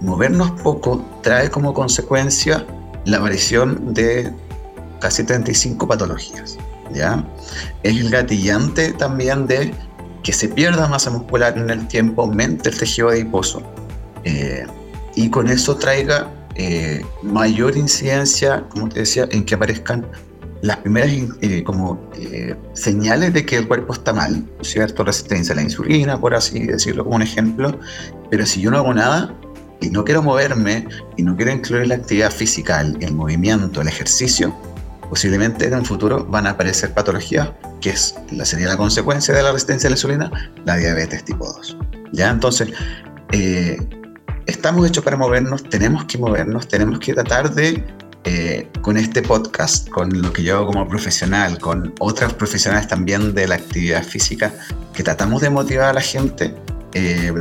movernos 0.00 0.50
poco 0.62 1.04
trae 1.22 1.50
como 1.50 1.74
consecuencia 1.74 2.66
la 3.04 3.18
aparición 3.18 3.94
de 3.94 4.32
casi 5.00 5.24
35 5.24 5.86
patologías, 5.86 6.58
¿ya? 6.92 7.24
Es 7.82 7.96
el 7.96 8.10
gatillante 8.10 8.92
también 8.92 9.46
de 9.46 9.74
que 10.22 10.32
se 10.32 10.48
pierda 10.48 10.88
masa 10.88 11.10
muscular 11.10 11.58
en 11.58 11.68
el 11.70 11.86
tiempo, 11.88 12.22
aumente 12.22 12.68
el 12.70 12.78
tejido 12.78 13.08
adiposo 13.08 13.62
eh, 14.24 14.66
y 15.16 15.28
con 15.30 15.48
eso 15.48 15.76
traiga 15.76 16.30
eh, 16.54 17.04
mayor 17.22 17.76
incidencia, 17.76 18.64
como 18.68 18.88
te 18.88 19.00
decía, 19.00 19.26
en 19.30 19.44
que 19.44 19.54
aparezcan 19.54 20.06
las 20.62 20.76
primeras 20.78 21.10
eh, 21.40 21.64
como 21.64 22.08
eh, 22.14 22.54
señales 22.72 23.32
de 23.34 23.44
que 23.44 23.56
el 23.56 23.66
cuerpo 23.66 23.92
está 23.92 24.12
mal, 24.12 24.44
¿cierto? 24.62 25.02
Resistencia 25.02 25.52
a 25.52 25.56
la 25.56 25.62
insulina, 25.62 26.20
por 26.20 26.34
así 26.34 26.66
decirlo 26.66 27.04
como 27.04 27.16
un 27.16 27.22
ejemplo. 27.22 27.78
Pero 28.30 28.46
si 28.46 28.60
yo 28.60 28.70
no 28.70 28.78
hago 28.78 28.94
nada 28.94 29.34
y 29.80 29.90
no 29.90 30.04
quiero 30.04 30.22
moverme 30.22 30.86
y 31.16 31.22
no 31.24 31.36
quiero 31.36 31.50
incluir 31.50 31.88
la 31.88 31.96
actividad 31.96 32.30
física, 32.30 32.80
el, 32.80 33.12
movimiento, 33.12 33.80
el 33.80 33.88
ejercicio, 33.88 34.54
posiblemente 35.10 35.66
en 35.66 35.74
el 35.74 35.84
futuro 35.84 36.24
van 36.24 36.46
a 36.46 36.50
aparecer 36.50 36.94
patologías, 36.94 37.50
que 37.80 37.90
es, 37.90 38.14
la, 38.30 38.44
sería 38.44 38.68
la 38.68 38.76
consecuencia 38.76 39.34
de 39.34 39.42
la 39.42 39.50
resistencia 39.50 39.88
a 39.88 39.90
la 39.90 39.94
insulina, 39.94 40.52
la 40.64 40.76
diabetes 40.76 41.24
tipo 41.24 41.44
2. 41.44 41.76
¿Ya? 42.12 42.30
Entonces, 42.30 42.68
estamos 44.46 44.86
hechos 44.86 45.04
para 45.04 45.16
movernos, 45.16 45.62
tenemos 45.64 46.04
que 46.04 46.18
movernos, 46.18 46.68
tenemos 46.68 46.98
que 46.98 47.14
tratar 47.14 47.54
de, 47.54 47.84
eh, 48.24 48.68
con 48.80 48.96
este 48.96 49.22
podcast, 49.22 49.88
con 49.88 50.22
lo 50.22 50.32
que 50.32 50.42
yo 50.42 50.56
hago 50.56 50.66
como 50.66 50.88
profesional, 50.88 51.58
con 51.58 51.94
otros 52.00 52.32
profesionales 52.34 52.88
también 52.88 53.34
de 53.34 53.48
la 53.48 53.56
actividad 53.56 54.02
física, 54.04 54.52
que 54.94 55.02
tratamos 55.02 55.42
de 55.42 55.50
motivar 55.50 55.90
a 55.90 55.92
la 55.92 56.00
gente, 56.00 56.54
eh, 56.94 57.32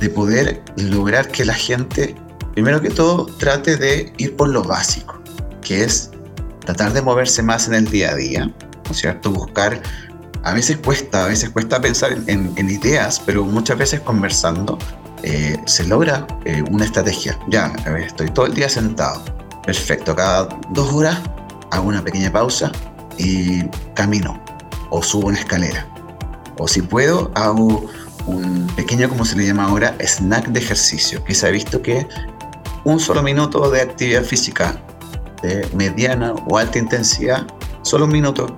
de 0.00 0.08
poder 0.10 0.62
lograr 0.76 1.28
que 1.28 1.44
la 1.44 1.54
gente, 1.54 2.14
primero 2.54 2.80
que 2.80 2.90
todo, 2.90 3.26
trate 3.26 3.76
de 3.76 4.12
ir 4.18 4.36
por 4.36 4.48
lo 4.48 4.62
básico, 4.62 5.20
que 5.62 5.84
es 5.84 6.10
tratar 6.60 6.92
de 6.92 7.02
moverse 7.02 7.42
más 7.42 7.66
en 7.68 7.74
el 7.74 7.90
día 7.90 8.10
a 8.10 8.14
día, 8.14 8.46
¿no 8.46 8.90
es 8.90 8.98
cierto? 8.98 9.30
Buscar 9.30 9.80
a 10.44 10.52
veces 10.52 10.78
cuesta, 10.78 11.24
a 11.24 11.28
veces 11.28 11.50
cuesta 11.50 11.80
pensar 11.80 12.12
en, 12.26 12.52
en, 12.56 12.70
ideas, 12.70 13.20
pero 13.24 13.44
muchas 13.44 13.76
veces 13.76 14.00
conversando 14.00 14.78
eh, 15.22 15.58
se 15.66 15.84
logra 15.84 16.26
eh, 16.44 16.62
una 16.70 16.84
estrategia. 16.84 17.38
Ya, 17.48 17.72
estoy 17.98 18.30
todo 18.30 18.46
el 18.46 18.54
día 18.54 18.68
sentado. 18.68 19.22
Perfecto, 19.64 20.14
cada 20.14 20.48
dos 20.70 20.92
horas 20.92 21.18
hago 21.70 21.88
una 21.88 22.02
pequeña 22.02 22.32
pausa 22.32 22.72
y 23.18 23.64
camino 23.94 24.42
o 24.90 25.02
subo 25.02 25.28
una 25.28 25.38
escalera. 25.38 25.86
O 26.58 26.66
si 26.66 26.82
puedo, 26.82 27.30
hago 27.34 27.88
un 28.26 28.66
pequeño, 28.76 29.08
como 29.08 29.24
se 29.24 29.36
le 29.36 29.46
llama 29.46 29.66
ahora, 29.66 29.96
snack 30.00 30.48
de 30.48 30.60
ejercicio, 30.60 31.22
que 31.24 31.34
se 31.34 31.46
ha 31.46 31.50
visto 31.50 31.82
que 31.82 32.06
un 32.84 33.00
solo 33.00 33.22
minuto 33.22 33.70
de 33.70 33.80
actividad 33.80 34.22
física 34.22 34.80
de 35.42 35.68
mediana 35.74 36.34
o 36.48 36.58
alta 36.58 36.78
intensidad, 36.78 37.46
solo 37.82 38.06
un 38.06 38.12
minuto, 38.12 38.56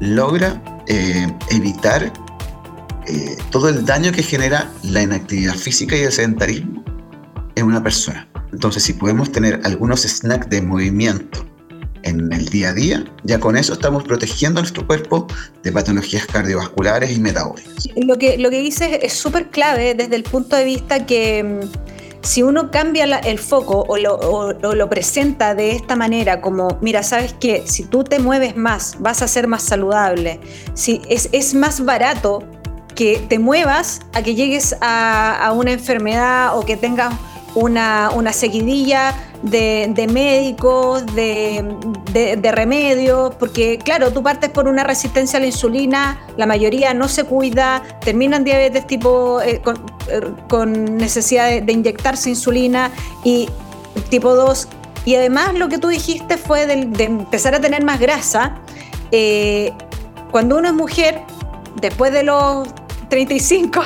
logra 0.00 0.60
eh, 0.86 1.32
evitar 1.50 2.12
eh, 3.06 3.36
todo 3.50 3.68
el 3.68 3.84
daño 3.84 4.12
que 4.12 4.22
genera 4.22 4.70
la 4.82 5.02
inactividad 5.02 5.54
física 5.54 5.96
y 5.96 6.00
el 6.00 6.12
sedentarismo 6.12 6.84
en 7.56 7.66
una 7.66 7.82
persona. 7.82 8.28
Entonces, 8.52 8.82
si 8.82 8.92
podemos 8.92 9.30
tener 9.32 9.60
algunos 9.64 10.02
snacks 10.02 10.48
de 10.50 10.62
movimiento 10.62 11.44
en 12.02 12.32
el 12.32 12.46
día 12.46 12.70
a 12.70 12.72
día, 12.72 13.04
ya 13.24 13.38
con 13.38 13.56
eso 13.56 13.74
estamos 13.74 14.04
protegiendo 14.04 14.60
a 14.60 14.62
nuestro 14.62 14.86
cuerpo 14.86 15.26
de 15.62 15.72
patologías 15.72 16.26
cardiovasculares 16.26 17.10
y 17.10 17.20
metabólicas. 17.20 17.88
Lo 17.96 18.16
que, 18.16 18.38
lo 18.38 18.50
que 18.50 18.60
dices 18.60 18.98
es 19.02 19.12
súper 19.12 19.50
clave 19.50 19.94
desde 19.94 20.16
el 20.16 20.22
punto 20.22 20.56
de 20.56 20.64
vista 20.64 21.06
que 21.06 21.42
mm, 21.44 22.26
si 22.26 22.42
uno 22.42 22.70
cambia 22.70 23.04
el 23.04 23.38
foco 23.38 23.84
o 23.88 23.96
lo, 23.96 24.52
lo, 24.52 24.90
presenta 24.90 25.54
de 25.54 25.72
esta 25.72 25.96
manera, 25.96 26.40
como, 26.40 26.78
mira, 26.80 27.02
sabes 27.02 27.34
que 27.34 27.64
si 27.66 27.84
tú 27.84 28.04
te 28.04 28.18
mueves 28.18 28.56
más, 28.56 28.96
vas 28.98 29.22
a 29.22 29.28
ser 29.28 29.46
más 29.46 29.62
saludable, 29.62 30.40
si 30.74 31.00
es, 31.08 31.28
es 31.32 31.54
más 31.54 31.84
barato 31.84 32.42
que 33.00 33.18
te 33.18 33.38
muevas 33.38 34.02
a 34.12 34.20
que 34.20 34.34
llegues 34.34 34.76
a, 34.82 35.54
una 35.56 35.72
enfermedad 35.72 36.54
o 36.58 36.66
que 36.66 36.76
tengas 36.76 37.14
una, 37.54 38.10
una 38.14 38.34
seguidilla 38.34 39.14
de, 39.42 40.06
médicos, 40.12 41.06
de, 41.14 41.64
de, 42.12 42.52
remedios, 42.52 43.34
porque 43.36 43.78
claro, 43.78 44.12
tú 44.12 44.22
partes 44.22 44.50
por 44.50 44.68
una 44.68 44.84
resistencia 44.84 45.38
a 45.38 45.40
la 45.40 45.46
insulina, 45.46 46.20
la 46.36 46.44
mayoría 46.44 46.92
no 46.92 47.08
se 47.08 47.24
cuida, 47.24 47.82
terminan 48.04 48.44
diabetes 48.44 48.86
tipo 48.86 49.40
eh, 49.40 49.62
eh, 50.08 50.20
con, 50.50 50.98
necesidad 50.98 51.62
de, 51.62 51.72
inyectarse 51.72 52.28
insulina 52.28 52.90
y 53.24 53.48
tipo 54.10 54.34
2. 54.34 54.68
Y 55.06 55.14
además 55.14 55.54
lo 55.54 55.70
que 55.70 55.78
tú 55.78 55.88
dijiste 55.88 56.36
fue 56.36 56.66
de, 56.66 57.02
empezar 57.02 57.54
a 57.54 57.62
tener 57.62 57.82
más 57.82 57.98
grasa. 57.98 58.56
Eh, 59.10 59.72
cuando 60.30 60.58
uno 60.58 60.68
es 60.68 60.74
mujer, 60.74 61.22
después 61.80 62.12
de 62.12 62.24
los 62.24 62.68
35, 63.10 63.82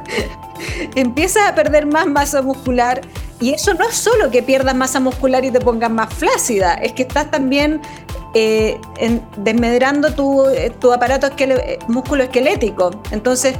empiezas 0.96 1.48
a 1.48 1.54
perder 1.54 1.86
más 1.86 2.06
masa 2.08 2.42
muscular 2.42 3.00
y 3.40 3.54
eso 3.54 3.72
no 3.74 3.88
es 3.88 3.94
solo 3.94 4.30
que 4.30 4.42
pierdas 4.42 4.74
masa 4.74 4.98
muscular 4.98 5.44
y 5.44 5.50
te 5.50 5.60
pongas 5.60 5.90
más 5.90 6.12
flácida, 6.12 6.74
es 6.74 6.92
que 6.92 7.02
estás 7.02 7.30
también 7.30 7.80
eh, 8.34 8.80
desmedrando 9.36 10.12
tu, 10.14 10.46
eh, 10.48 10.72
aparato 10.92 11.28
eh, 11.38 11.78
músculo 11.88 12.24
esquelético. 12.24 12.90
Entonces, 13.10 13.54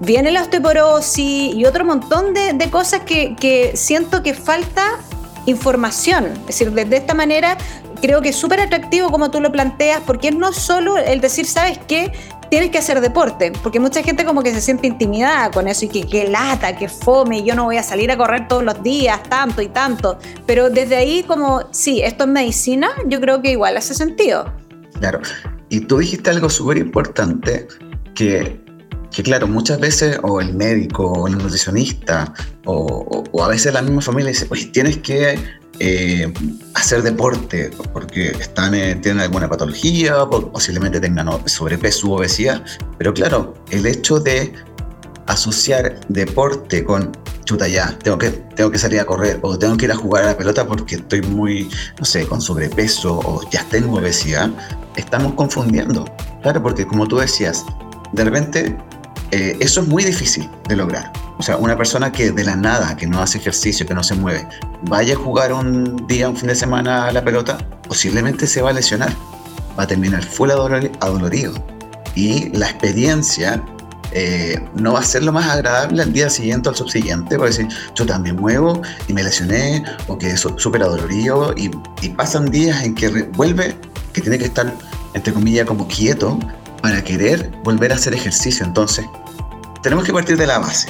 viene 0.00 0.30
la 0.30 0.42
osteoporosis 0.42 1.54
y 1.54 1.64
otro 1.64 1.84
montón 1.84 2.32
de, 2.32 2.70
cosas 2.70 3.00
que, 3.00 3.34
que, 3.36 3.76
siento 3.76 4.22
que 4.22 4.34
falta 4.34 4.98
información. 5.46 6.26
Es 6.48 6.58
decir, 6.58 6.72
de 6.72 6.96
esta 6.96 7.14
manera 7.14 7.58
creo 8.00 8.20
que 8.20 8.30
es 8.30 8.36
súper 8.36 8.60
atractivo 8.60 9.10
como 9.10 9.30
tú 9.30 9.40
lo 9.40 9.52
planteas, 9.52 10.00
porque 10.06 10.28
es 10.28 10.34
no 10.34 10.52
solo 10.52 10.98
el 10.98 11.20
decir, 11.20 11.46
¿sabes 11.46 11.78
qué? 11.86 12.12
Tienes 12.52 12.68
que 12.68 12.76
hacer 12.76 13.00
deporte, 13.00 13.50
porque 13.62 13.80
mucha 13.80 14.02
gente 14.02 14.26
como 14.26 14.42
que 14.42 14.52
se 14.52 14.60
siente 14.60 14.86
intimidada 14.86 15.50
con 15.50 15.68
eso 15.68 15.86
y 15.86 15.88
que, 15.88 16.02
que 16.06 16.28
lata, 16.28 16.76
que 16.76 16.86
fome, 16.86 17.42
yo 17.44 17.54
no 17.54 17.64
voy 17.64 17.78
a 17.78 17.82
salir 17.82 18.10
a 18.10 18.18
correr 18.18 18.46
todos 18.46 18.62
los 18.62 18.82
días, 18.82 19.22
tanto 19.22 19.62
y 19.62 19.68
tanto. 19.68 20.18
Pero 20.44 20.68
desde 20.68 20.96
ahí 20.96 21.22
como, 21.22 21.62
sí, 21.70 22.02
esto 22.02 22.24
es 22.24 22.30
medicina, 22.30 22.90
yo 23.06 23.22
creo 23.22 23.40
que 23.40 23.52
igual 23.52 23.78
hace 23.78 23.94
sentido. 23.94 24.52
Claro, 25.00 25.22
y 25.70 25.80
tú 25.80 25.96
dijiste 25.96 26.28
algo 26.28 26.50
súper 26.50 26.76
importante 26.76 27.68
que 28.14 28.60
que 29.10 29.22
claro, 29.22 29.46
muchas 29.46 29.80
veces 29.80 30.18
o 30.22 30.40
el 30.40 30.54
médico 30.54 31.10
o 31.10 31.28
el 31.28 31.38
nutricionista 31.38 32.34
o, 32.66 33.24
a 33.42 33.48
veces 33.48 33.72
la 33.72 33.80
misma 33.80 34.02
familia 34.02 34.28
dice, 34.28 34.46
oye, 34.50 34.66
tienes 34.66 34.98
que 34.98 35.38
eh, 35.78 36.32
hacer 36.74 37.02
deporte 37.02 37.70
porque 37.92 38.28
están, 38.28 38.74
eh, 38.74 38.94
tienen 38.96 39.20
alguna 39.20 39.48
patología, 39.48 40.24
posiblemente 40.26 41.00
tengan 41.00 41.28
sobrepeso 41.48 42.08
u 42.08 42.12
obesidad, 42.14 42.64
pero 42.98 43.12
claro, 43.14 43.54
el 43.70 43.86
hecho 43.86 44.20
de 44.20 44.52
asociar 45.26 46.00
deporte 46.08 46.84
con 46.84 47.12
chuta 47.44 47.66
ya, 47.68 47.96
tengo 48.02 48.18
que, 48.18 48.30
tengo 48.30 48.70
que 48.70 48.78
salir 48.78 49.00
a 49.00 49.04
correr 49.04 49.38
o 49.42 49.58
tengo 49.58 49.76
que 49.76 49.86
ir 49.86 49.92
a 49.92 49.96
jugar 49.96 50.24
a 50.24 50.26
la 50.28 50.36
pelota 50.36 50.66
porque 50.66 50.96
estoy 50.96 51.22
muy, 51.22 51.68
no 51.98 52.04
sé, 52.04 52.26
con 52.26 52.40
sobrepeso 52.40 53.18
o 53.18 53.48
ya 53.50 53.64
tengo 53.68 53.98
obesidad, 53.98 54.50
estamos 54.96 55.34
confundiendo. 55.34 56.04
Claro, 56.42 56.62
porque 56.62 56.86
como 56.86 57.06
tú 57.06 57.18
decías, 57.18 57.64
de 58.12 58.24
repente 58.24 58.76
eh, 59.32 59.56
eso 59.60 59.80
es 59.80 59.88
muy 59.88 60.04
difícil 60.04 60.48
de 60.68 60.76
lograr. 60.76 61.10
O 61.38 61.42
sea, 61.42 61.56
una 61.56 61.74
persona 61.74 62.12
que 62.12 62.30
de 62.32 62.44
la 62.44 62.54
nada, 62.54 62.94
que 62.98 63.06
no 63.06 63.22
hace 63.22 63.38
ejercicio, 63.38 63.86
que 63.86 63.94
no 63.94 64.04
se 64.04 64.14
mueve, 64.14 64.46
vaya 64.82 65.14
a 65.14 65.16
jugar 65.16 65.54
un 65.54 66.06
día, 66.06 66.28
un 66.28 66.36
fin 66.36 66.48
de 66.48 66.54
semana 66.54 67.06
a 67.06 67.12
la 67.12 67.24
pelota, 67.24 67.56
posiblemente 67.88 68.46
se 68.46 68.60
va 68.60 68.70
a 68.70 68.72
lesionar. 68.74 69.10
Va 69.78 69.84
a 69.84 69.86
terminar 69.86 70.22
full 70.22 70.50
adolorido. 70.50 71.54
Y 72.14 72.50
la 72.50 72.66
experiencia 72.66 73.62
eh, 74.12 74.62
no 74.74 74.92
va 74.92 75.00
a 75.00 75.02
ser 75.02 75.22
lo 75.22 75.32
más 75.32 75.48
agradable 75.48 76.02
al 76.02 76.12
día 76.12 76.28
siguiente 76.28 76.68
o 76.68 76.72
al 76.72 76.76
subsiguiente, 76.76 77.36
a 77.36 77.38
decir, 77.38 77.66
yo 77.94 78.04
también 78.04 78.36
muevo 78.36 78.82
y 79.08 79.14
me 79.14 79.22
lesioné, 79.22 79.82
o 80.08 80.18
que 80.18 80.28
es 80.28 80.40
súper 80.40 80.82
adolorido, 80.82 81.54
y, 81.56 81.70
y, 82.02 82.10
pasan 82.10 82.50
días 82.50 82.82
en 82.84 82.94
que 82.94 83.08
vuelve, 83.08 83.74
que 84.12 84.20
tiene 84.20 84.36
que 84.36 84.44
estar, 84.44 84.70
entre 85.14 85.32
comillas, 85.32 85.66
como 85.66 85.88
quieto 85.88 86.38
para 86.82 87.02
querer 87.02 87.50
volver 87.64 87.92
a 87.92 87.94
hacer 87.94 88.12
ejercicio. 88.12 88.66
Entonces, 88.66 89.06
tenemos 89.82 90.04
que 90.04 90.12
partir 90.12 90.36
de 90.36 90.46
la 90.46 90.58
base. 90.58 90.88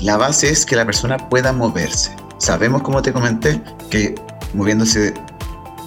La 0.00 0.16
base 0.16 0.48
es 0.48 0.64
que 0.64 0.74
la 0.74 0.86
persona 0.86 1.18
pueda 1.28 1.52
moverse. 1.52 2.10
Sabemos, 2.38 2.82
como 2.82 3.02
te 3.02 3.12
comenté, 3.12 3.60
que 3.90 4.14
moviéndose 4.54 5.12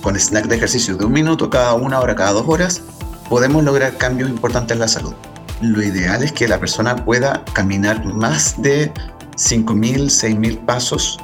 con 0.04 0.16
snack 0.16 0.46
de 0.46 0.58
ejercicio 0.58 0.96
de 0.96 1.06
un 1.06 1.12
minuto 1.12 1.50
cada 1.50 1.74
una 1.74 2.00
hora, 2.00 2.16
cada 2.16 2.34
dos 2.34 2.46
horas, 2.48 2.82
podemos 3.28 3.64
lograr 3.64 3.98
cambios 3.98 4.30
importantes 4.30 4.76
en 4.76 4.80
la 4.80 4.88
salud. 4.88 5.14
Lo 5.62 5.82
ideal 5.82 6.22
es 6.22 6.32
que 6.32 6.48
la 6.48 6.60
persona 6.60 6.96
pueda 6.96 7.44
caminar 7.54 8.06
más 8.06 8.62
de 8.62 8.92
5.000, 9.36 10.06
6.000 10.06 10.66
pasos 10.66 11.18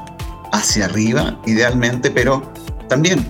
hacia 0.51 0.85
arriba, 0.85 1.39
idealmente, 1.45 2.09
pero 2.09 2.51
también 2.87 3.23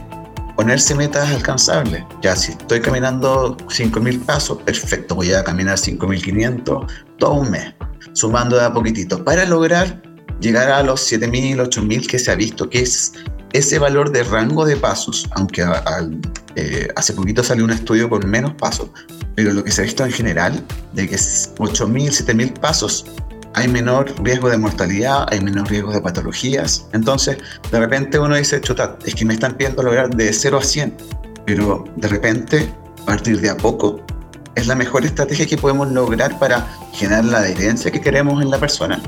ponerse 0.55 0.95
metas 0.95 1.29
alcanzables. 1.29 2.05
Ya 2.21 2.35
si 2.35 2.53
estoy 2.53 2.79
caminando 2.79 3.57
5.000 3.57 4.23
pasos, 4.23 4.61
perfecto, 4.61 5.15
voy 5.15 5.33
a 5.33 5.43
caminar 5.43 5.77
5.500 5.77 6.87
todo 7.17 7.33
un 7.33 7.51
mes 7.51 7.73
sumando 8.13 8.57
de 8.57 8.65
a 8.65 8.73
poquitito, 8.73 9.23
para 9.23 9.45
lograr 9.45 10.01
llegar 10.39 10.71
a 10.71 10.83
los 10.83 11.11
7.000, 11.11 11.57
8.000 11.57 12.07
que 12.07 12.19
se 12.19 12.31
ha 12.31 12.35
visto, 12.35 12.69
que 12.69 12.81
es 12.81 13.13
ese 13.53 13.79
valor 13.79 14.11
de 14.11 14.23
rango 14.23 14.65
de 14.65 14.75
pasos, 14.77 15.27
aunque 15.31 15.65
eh, 16.55 16.87
hace 16.95 17.13
poquito 17.13 17.43
salió 17.43 17.63
un 17.63 17.71
estudio 17.71 18.09
con 18.09 18.29
menos 18.29 18.53
pasos, 18.53 18.89
pero 19.35 19.53
lo 19.53 19.63
que 19.63 19.71
se 19.71 19.81
ha 19.81 19.83
visto 19.85 20.05
en 20.05 20.11
general, 20.11 20.63
de 20.93 21.07
que 21.07 21.15
8.000, 21.15 21.55
7.000 21.57 22.59
pasos, 22.59 23.05
hay 23.55 23.67
menor 23.67 24.13
riesgo 24.23 24.49
de 24.49 24.57
mortalidad, 24.57 25.25
hay 25.31 25.41
menor 25.41 25.67
riesgo 25.69 25.91
de 25.91 26.01
patologías. 26.01 26.87
Entonces, 26.93 27.37
de 27.71 27.79
repente 27.79 28.19
uno 28.19 28.35
dice, 28.35 28.61
chuta, 28.61 28.97
es 29.05 29.15
que 29.15 29.25
me 29.25 29.33
están 29.33 29.55
pidiendo 29.55 29.81
lograr 29.81 30.09
de 30.15 30.31
0 30.31 30.59
a 30.59 30.63
100, 30.63 30.95
pero 31.45 31.83
de 31.95 32.07
repente, 32.07 32.73
a 33.01 33.05
partir 33.05 33.41
de 33.41 33.49
a 33.49 33.57
poco, 33.57 34.01
es 34.55 34.67
la 34.67 34.75
mejor 34.75 35.05
estrategia 35.05 35.45
que 35.45 35.57
podemos 35.57 35.91
lograr 35.91 36.37
para 36.39 36.67
generar 36.93 37.25
la 37.25 37.39
adherencia 37.39 37.91
que 37.91 38.01
queremos 38.01 38.41
en 38.41 38.49
la 38.49 38.57
persona 38.57 39.01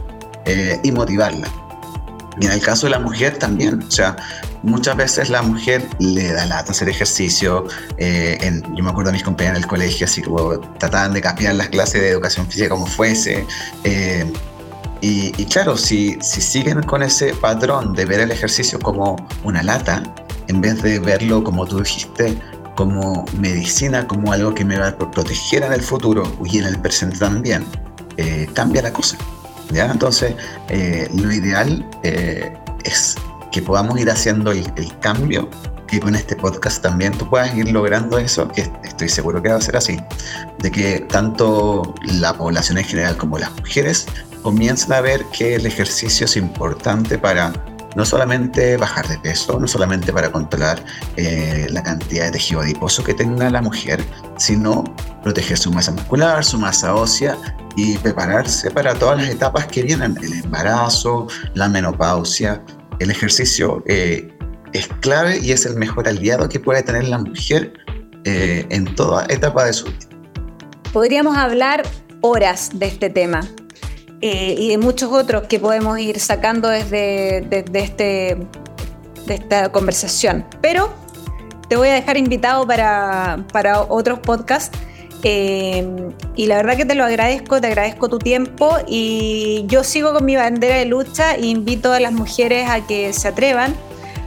eh, 0.46 0.80
y 0.84 0.92
motivarla. 0.92 1.48
Y 2.40 2.46
en 2.46 2.52
el 2.54 2.62
caso 2.62 2.88
de 2.88 2.92
la 2.92 3.00
mujer 3.00 3.38
también, 3.38 3.84
o 3.84 3.92
sea, 3.92 4.16
muchas 4.64 4.96
veces 4.96 5.30
la 5.30 5.42
mujer 5.42 5.86
le 6.00 6.32
da 6.32 6.46
lata 6.46 6.72
hacer 6.72 6.88
ejercicio. 6.88 7.68
Eh, 7.98 8.62
yo 8.74 8.84
me 8.84 8.90
acuerdo 8.90 9.12
de 9.12 9.14
mis 9.14 9.24
compañeros 9.24 9.58
en 9.58 9.64
el 9.64 9.70
colegio, 9.70 10.06
así 10.06 10.22
como 10.22 10.60
trataban 10.78 11.14
de 11.14 11.22
cambiar 11.22 11.56
las 11.56 11.70
clases 11.70 12.02
de 12.02 12.10
educación 12.10 12.48
física 12.48 12.70
como 12.70 12.86
fuese. 12.86 13.46
Eh, 13.84 14.32
y, 15.02 15.34
y, 15.42 15.46
claro, 15.46 15.78
si, 15.78 16.18
si 16.22 16.42
siguen 16.42 16.84
con 16.84 17.02
ese 17.02 17.34
patrón 17.34 17.94
de 17.94 18.06
ver 18.06 18.22
el 18.22 18.32
ejercicio 18.32 18.80
como 18.80 19.16
una 19.44 19.64
lata, 19.64 20.04
en 20.48 20.62
vez 20.62 20.82
de 20.82 21.00
verlo 21.00 21.44
como 21.44 21.66
tú 21.66 21.80
dijiste, 21.80 22.38
como 22.76 23.26
medicina, 23.38 24.08
como 24.08 24.32
algo 24.32 24.54
que 24.54 24.66
me 24.66 24.78
va 24.78 24.90
a 24.90 24.98
proteger 24.98 25.64
en 25.64 25.74
el 25.74 25.82
futuro 25.82 26.24
y 26.46 26.60
en 26.60 26.66
el 26.66 26.80
presente 26.80 27.18
también, 27.18 27.66
eh, 28.18 28.48
cambia 28.54 28.82
la 28.82 28.94
cosa. 28.94 29.18
¿ya? 29.72 29.92
Entonces, 29.92 30.36
eh, 30.70 31.10
lo 31.14 31.32
ideal 31.32 31.86
eh, 32.04 32.54
es 32.84 33.16
que 33.52 33.62
podamos 33.62 34.00
ir 34.00 34.10
haciendo 34.10 34.52
el, 34.52 34.66
cambio 35.02 35.50
y 35.92 36.00
con 36.00 36.16
este 36.16 36.38
podcast 36.38 36.82
también 36.82 37.12
tú 37.12 37.30
puedas 37.30 37.54
ir 37.56 37.70
logrando 37.70 38.18
eso, 38.18 38.48
que 38.48 38.72
estoy 38.84 39.10
seguro 39.10 39.42
que 39.42 39.50
va 39.50 39.58
a 39.58 39.62
ser 39.62 39.76
así, 39.76 40.00
de 40.60 40.72
que 40.72 41.02
tanto 41.10 41.94
la 42.04 42.34
población 42.34 42.78
en 42.78 42.86
general 42.86 43.18
como 43.18 43.38
las 43.38 43.52
mujeres 43.58 44.08
comiencen 44.42 44.94
a 44.94 45.02
ver 45.02 45.26
que 45.26 45.56
el 45.56 45.66
ejercicio 45.66 46.26
es 46.26 46.38
importante 46.38 47.18
para 47.18 47.52
no 47.96 48.06
solamente 48.06 48.78
bajar 48.78 49.08
de 49.08 49.18
peso, 49.20 49.60
no 49.60 49.68
solamente 49.68 50.14
para 50.14 50.32
controlar 50.32 50.84
eh, 51.18 51.68
la 51.70 51.84
cantidad 51.84 52.26
de 52.26 52.32
tejido 52.32 52.62
adiposo 52.62 53.04
que 53.04 53.14
tenga 53.14 53.50
la 53.50 53.62
mujer, 53.62 54.04
sino 54.38 54.84
proteger 55.24 55.58
su 55.58 55.72
masa 55.72 55.92
muscular, 55.92 56.44
su 56.44 56.58
masa 56.58 56.96
ósea 56.96 57.38
y 57.76 57.98
prepararse 57.98 58.72
para 58.72 58.94
todas 58.96 59.18
las 59.18 59.30
etapas 59.30 59.68
que 59.68 59.84
vienen, 59.84 60.18
el 60.22 60.34
embarazo, 60.34 61.28
la 61.54 61.68
menopausia. 61.68 62.62
El 63.00 63.10
ejercicio 63.10 63.84
eh, 63.88 64.32
es 64.74 64.88
clave 65.00 65.40
y 65.40 65.52
es 65.52 65.66
el 65.66 65.76
mejor 65.76 66.08
aliado 66.08 66.48
que 66.50 66.60
puede 66.60 66.84
tener 66.84 67.08
la 67.08 67.18
mujer 67.18 67.74
eh, 68.26 68.66
en 68.70 68.94
toda 68.96 69.26
etapa 69.30 69.66
de 69.66 69.74
su 69.74 69.86
vida. 69.86 70.08
Podríamos 70.94 71.36
hablar 71.38 71.84
horas 72.22 72.70
de 72.74 72.86
este 72.86 73.10
tema, 73.10 73.42
eh, 74.22 74.56
y 74.58 74.70
de 74.70 74.78
muchos 74.78 75.12
otros 75.12 75.44
que 75.48 75.60
podemos 75.60 75.98
ir 76.00 76.20
sacando 76.20 76.70
desde, 76.70 77.40
este, 77.74 78.38
de 79.26 79.34
esta 79.34 79.72
conversación. 79.72 80.46
Pero 80.62 80.94
te 81.68 81.76
voy 81.76 81.90
a 81.90 81.94
dejar 81.94 82.18
invitado 82.18 82.68
para, 82.68 83.46
para 83.52 83.82
otros 83.82 84.20
podcasts. 84.20 84.78
Eh, 85.24 85.88
y 86.36 86.48
la 86.48 86.58
verdad 86.58 86.78
que 86.78 86.86
te 86.86 86.96
lo 86.96 87.04
agradezco, 87.04 87.62
te 87.62 87.68
agradezco 87.68 88.10
tu 88.10 88.18
tiempo 88.18 88.78
y 88.88 89.66
yo 89.68 89.84
sigo 89.84 90.14
con 90.14 90.26
mi 90.26 90.36
bandera 90.36 90.78
de 90.78 90.86
lucha 90.86 91.36
e 91.36 91.46
invito 91.46 91.94
a 91.94 92.00
las 92.00 92.12
mujeres 92.12 92.68
a 92.68 92.86
que 92.88 93.14
se 93.14 93.28
atrevan, 93.28 93.76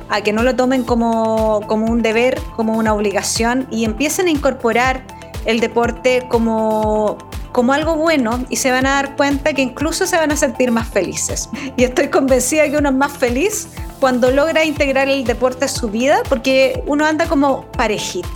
a 0.08 0.20
que 0.20 0.32
no 0.32 0.44
lo 0.44 0.54
tomen 0.54 0.84
como, 0.84 1.62
como 1.66 1.86
un 1.86 2.00
deber, 2.00 2.40
como 2.54 2.78
una 2.78 2.94
obligación 2.94 3.66
y 3.72 3.84
empiecen 3.84 4.28
a 4.28 4.30
incorporar 4.30 5.02
el 5.46 5.58
deporte 5.60 6.26
como 6.30 7.18
como 7.54 7.72
algo 7.72 7.94
bueno 7.94 8.44
y 8.48 8.56
se 8.56 8.72
van 8.72 8.84
a 8.84 8.94
dar 8.94 9.14
cuenta 9.14 9.52
que 9.52 9.62
incluso 9.62 10.08
se 10.08 10.16
van 10.16 10.32
a 10.32 10.36
sentir 10.36 10.72
más 10.72 10.88
felices. 10.88 11.48
Y 11.76 11.84
estoy 11.84 12.08
convencida 12.08 12.68
que 12.68 12.76
uno 12.76 12.88
es 12.88 12.94
más 12.96 13.12
feliz 13.12 13.68
cuando 14.00 14.32
logra 14.32 14.64
integrar 14.64 15.08
el 15.08 15.22
deporte 15.22 15.66
a 15.66 15.68
su 15.68 15.88
vida 15.88 16.18
porque 16.28 16.82
uno 16.86 17.06
anda 17.06 17.26
como 17.26 17.70
parejito. 17.70 18.28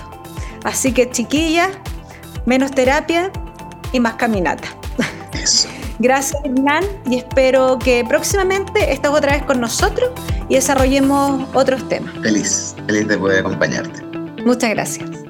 Así 0.63 0.93
que 0.93 1.11
chiquilla, 1.11 1.69
menos 2.47 2.71
terapia 2.71 3.33
y 3.91 3.99
más 3.99 4.15
caminata. 4.15 4.69
Eso. 5.33 5.69
Gracias 5.99 6.41
Hernán 6.45 6.85
y 7.11 7.17
espero 7.17 7.77
que 7.81 8.05
próximamente 8.09 8.93
estés 8.93 9.11
otra 9.11 9.33
vez 9.33 9.43
con 9.43 9.61
nosotros 9.61 10.11
y 10.49 10.55
desarrollemos 10.55 11.45
otros 11.55 11.89
temas. 11.89 12.15
Feliz, 12.23 12.77
feliz 12.87 13.09
de 13.09 13.19
poder 13.19 13.41
acompañarte. 13.41 14.01
Muchas 14.45 14.71
gracias. 14.71 15.28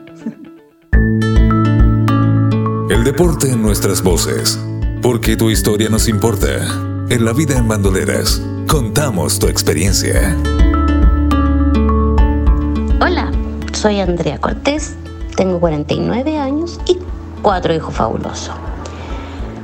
Deporte 3.13 3.57
nuestras 3.57 4.03
voces, 4.03 4.61
porque 5.01 5.35
tu 5.35 5.49
historia 5.49 5.89
nos 5.89 6.09
importa. 6.09 6.59
En 7.09 7.25
la 7.25 7.33
vida 7.33 7.57
en 7.57 7.67
bandoleras, 7.67 8.43
contamos 8.67 9.39
tu 9.39 9.47
experiencia. 9.47 10.37
Hola, 13.01 13.33
soy 13.73 14.01
Andrea 14.01 14.37
Cortés, 14.37 14.95
tengo 15.37 15.59
49 15.59 16.37
años 16.37 16.79
y 16.87 16.99
cuatro 17.41 17.75
hijos 17.75 17.95
fabulosos. 17.95 18.55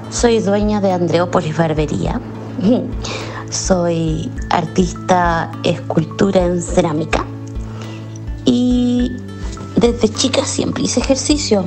Soy 0.09 0.40
dueña 0.40 0.80
de 0.80 0.92
Andreópolis 0.92 1.54
Barbería. 1.54 2.22
Soy 3.50 4.33
artista 4.48 5.52
escultura 5.64 6.46
en 6.46 6.62
cerámica. 6.62 7.26
Y 8.46 9.12
desde 9.76 10.09
chica 10.09 10.46
siempre 10.46 10.85
hice 10.85 11.00
ejercicio. 11.00 11.66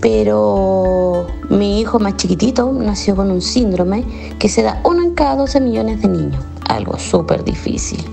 Pero 0.00 1.26
mi 1.50 1.80
hijo 1.80 1.98
más 1.98 2.16
chiquitito 2.16 2.72
nació 2.72 3.16
con 3.16 3.30
un 3.30 3.42
síndrome 3.42 4.04
que 4.38 4.48
se 4.48 4.62
da 4.62 4.80
uno 4.84 5.02
en 5.02 5.14
cada 5.14 5.36
12 5.36 5.60
millones 5.60 6.02
de 6.02 6.08
niños. 6.08 6.44
Algo 6.68 6.98
súper 6.98 7.44
difícil. 7.44 8.04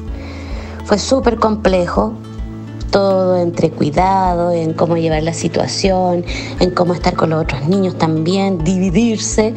Fue 0.85 0.97
súper 0.97 1.37
complejo 1.37 2.13
todo 2.91 3.35
entre 3.37 3.71
cuidado, 3.71 4.51
en 4.51 4.71
cómo 4.73 4.95
llevar 4.95 5.21
la 5.21 5.33
situación, 5.33 6.23
en 6.61 6.71
cómo 6.71 6.93
estar 6.93 7.13
con 7.15 7.31
los 7.31 7.43
otros 7.43 7.67
niños 7.67 7.97
también, 7.97 8.63
dividirse. 8.63 9.53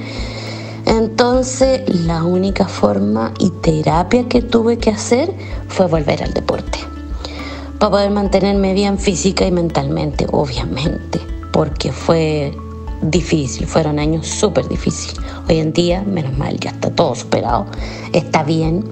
Entonces 0.86 1.82
la 2.06 2.24
única 2.24 2.66
forma 2.66 3.32
y 3.38 3.50
terapia 3.50 4.26
que 4.28 4.42
tuve 4.42 4.78
que 4.78 4.90
hacer 4.90 5.32
fue 5.68 5.86
volver 5.86 6.24
al 6.24 6.32
deporte. 6.34 6.78
Para 7.78 7.90
poder 7.90 8.10
mantenerme 8.10 8.74
bien 8.74 8.98
física 8.98 9.46
y 9.46 9.52
mentalmente, 9.52 10.26
obviamente, 10.32 11.20
porque 11.52 11.92
fue 11.92 12.56
difícil, 13.02 13.66
fueron 13.66 13.98
años 13.98 14.26
súper 14.26 14.68
difíciles. 14.68 15.18
Hoy 15.48 15.58
en 15.58 15.72
día, 15.72 16.02
menos 16.02 16.36
mal, 16.36 16.58
ya 16.58 16.70
está 16.70 16.90
todo 16.90 17.14
superado, 17.14 17.66
está 18.12 18.42
bien. 18.42 18.84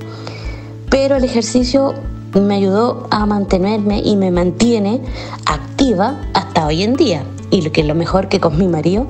Pero 0.91 1.17
el 1.17 1.25
ejercicio 1.25 1.95
me 2.35 2.57
ayudó 2.57 3.07
a 3.11 3.27
mantenerme 3.27 4.01
y 4.01 4.17
me 4.17 4.31
mantiene 4.31 5.01
activa 5.47 6.21
hasta 6.35 6.67
hoy 6.67 6.83
en 6.83 6.95
día. 6.95 7.25
Y 7.51 7.63
lo 7.63 7.73
que 7.73 7.83
es 7.83 7.87
lo 7.87 7.95
mejor 7.95 8.29
que 8.29 8.41
con 8.41 8.59
mi 8.59 8.67
marido 8.69 9.07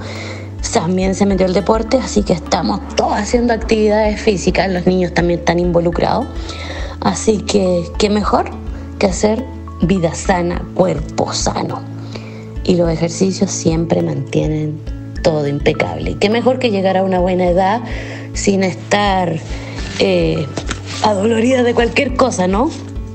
también 0.76 1.14
se 1.14 1.24
metió 1.24 1.46
el 1.46 1.54
deporte, 1.54 1.96
así 1.96 2.22
que 2.22 2.34
estamos 2.34 2.80
todos 2.96 3.14
haciendo 3.14 3.54
actividades 3.54 4.20
físicas, 4.20 4.70
los 4.70 4.86
niños 4.86 5.14
también 5.14 5.40
están 5.40 5.58
involucrados. 5.58 6.26
Así 7.00 7.38
que, 7.38 7.90
¿qué 7.98 8.10
mejor 8.10 8.50
que 8.98 9.06
hacer 9.06 9.42
vida 9.80 10.14
sana, 10.14 10.60
cuerpo 10.74 11.32
sano? 11.32 11.95
Y 12.66 12.74
los 12.76 12.90
ejercicios 12.90 13.50
siempre 13.50 14.02
mantienen 14.02 14.80
todo 15.22 15.46
impecable. 15.46 16.16
¿Qué 16.18 16.28
mejor 16.30 16.58
que 16.58 16.70
llegar 16.70 16.96
a 16.96 17.02
una 17.02 17.20
buena 17.20 17.48
edad 17.48 17.82
sin 18.34 18.62
estar 18.64 19.36
eh, 19.98 20.46
adolorida 21.02 21.62
de 21.62 21.74
cualquier 21.74 22.16
cosa, 22.16 22.46
¿no? 22.46 22.70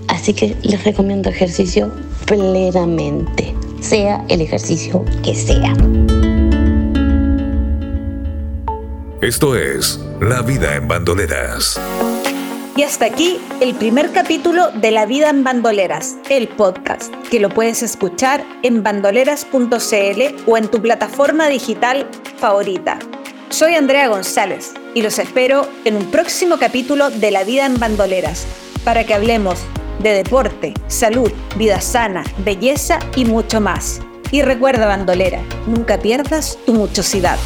Así 0.07 0.33
que 0.33 0.55
les 0.63 0.83
recomiendo 0.83 1.29
ejercicio 1.29 1.91
plenamente, 2.25 3.53
sea 3.81 4.25
el 4.29 4.41
ejercicio 4.41 5.05
que 5.23 5.35
sea. 5.35 5.73
Esto 9.21 9.55
es 9.55 9.99
La 10.19 10.41
vida 10.41 10.75
en 10.75 10.87
bandoleras. 10.87 11.79
Y 12.75 12.83
hasta 12.83 13.05
aquí 13.05 13.37
el 13.59 13.75
primer 13.75 14.11
capítulo 14.11 14.71
de 14.71 14.91
La 14.91 15.05
vida 15.05 15.29
en 15.29 15.43
bandoleras, 15.43 16.15
el 16.29 16.47
podcast, 16.47 17.13
que 17.29 17.41
lo 17.41 17.49
puedes 17.49 17.83
escuchar 17.83 18.45
en 18.63 18.81
bandoleras.cl 18.81 20.21
o 20.47 20.57
en 20.57 20.67
tu 20.69 20.81
plataforma 20.81 21.47
digital 21.47 22.07
favorita. 22.37 22.97
Soy 23.49 23.75
Andrea 23.75 24.07
González 24.07 24.73
y 24.95 25.01
los 25.01 25.19
espero 25.19 25.67
en 25.83 25.97
un 25.97 26.05
próximo 26.11 26.57
capítulo 26.57 27.09
de 27.09 27.31
La 27.31 27.43
vida 27.43 27.65
en 27.65 27.77
bandoleras 27.77 28.47
para 28.85 29.03
que 29.03 29.13
hablemos 29.13 29.59
de 29.99 30.13
deporte, 30.13 30.73
salud, 30.87 31.31
vida 31.57 31.81
sana, 31.81 32.23
belleza 32.37 32.99
y 33.17 33.25
mucho 33.25 33.59
más. 33.59 33.99
Y 34.31 34.43
recuerda, 34.43 34.87
bandolera, 34.87 35.41
nunca 35.67 35.99
pierdas 35.99 36.57
tu 36.65 36.73
muchosidad. 36.73 37.37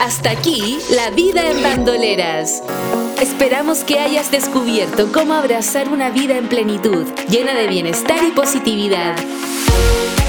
Hasta 0.00 0.30
aquí, 0.30 0.78
la 0.94 1.10
vida 1.10 1.50
en 1.50 1.62
bandoleras. 1.62 2.62
Esperamos 3.20 3.84
que 3.84 3.98
hayas 3.98 4.30
descubierto 4.30 5.12
cómo 5.12 5.34
abrazar 5.34 5.90
una 5.90 6.08
vida 6.08 6.38
en 6.38 6.48
plenitud, 6.48 7.06
llena 7.28 7.54
de 7.54 7.66
bienestar 7.66 8.16
y 8.26 8.30
positividad. 8.30 9.14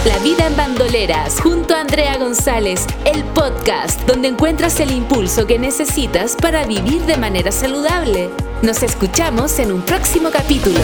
La 0.03 0.17
vida 0.19 0.47
en 0.47 0.57
bandoleras, 0.57 1.39
junto 1.39 1.73
a 1.73 1.79
Andrea 1.79 2.17
González, 2.17 2.85
el 3.05 3.23
podcast 3.23 4.01
donde 4.01 4.27
encuentras 4.27 4.77
el 4.81 4.91
impulso 4.91 5.47
que 5.47 5.57
necesitas 5.57 6.35
para 6.35 6.65
vivir 6.65 7.03
de 7.03 7.15
manera 7.15 7.53
saludable. 7.53 8.29
Nos 8.61 8.83
escuchamos 8.83 9.57
en 9.59 9.71
un 9.71 9.83
próximo 9.83 10.31
capítulo. 10.31 10.81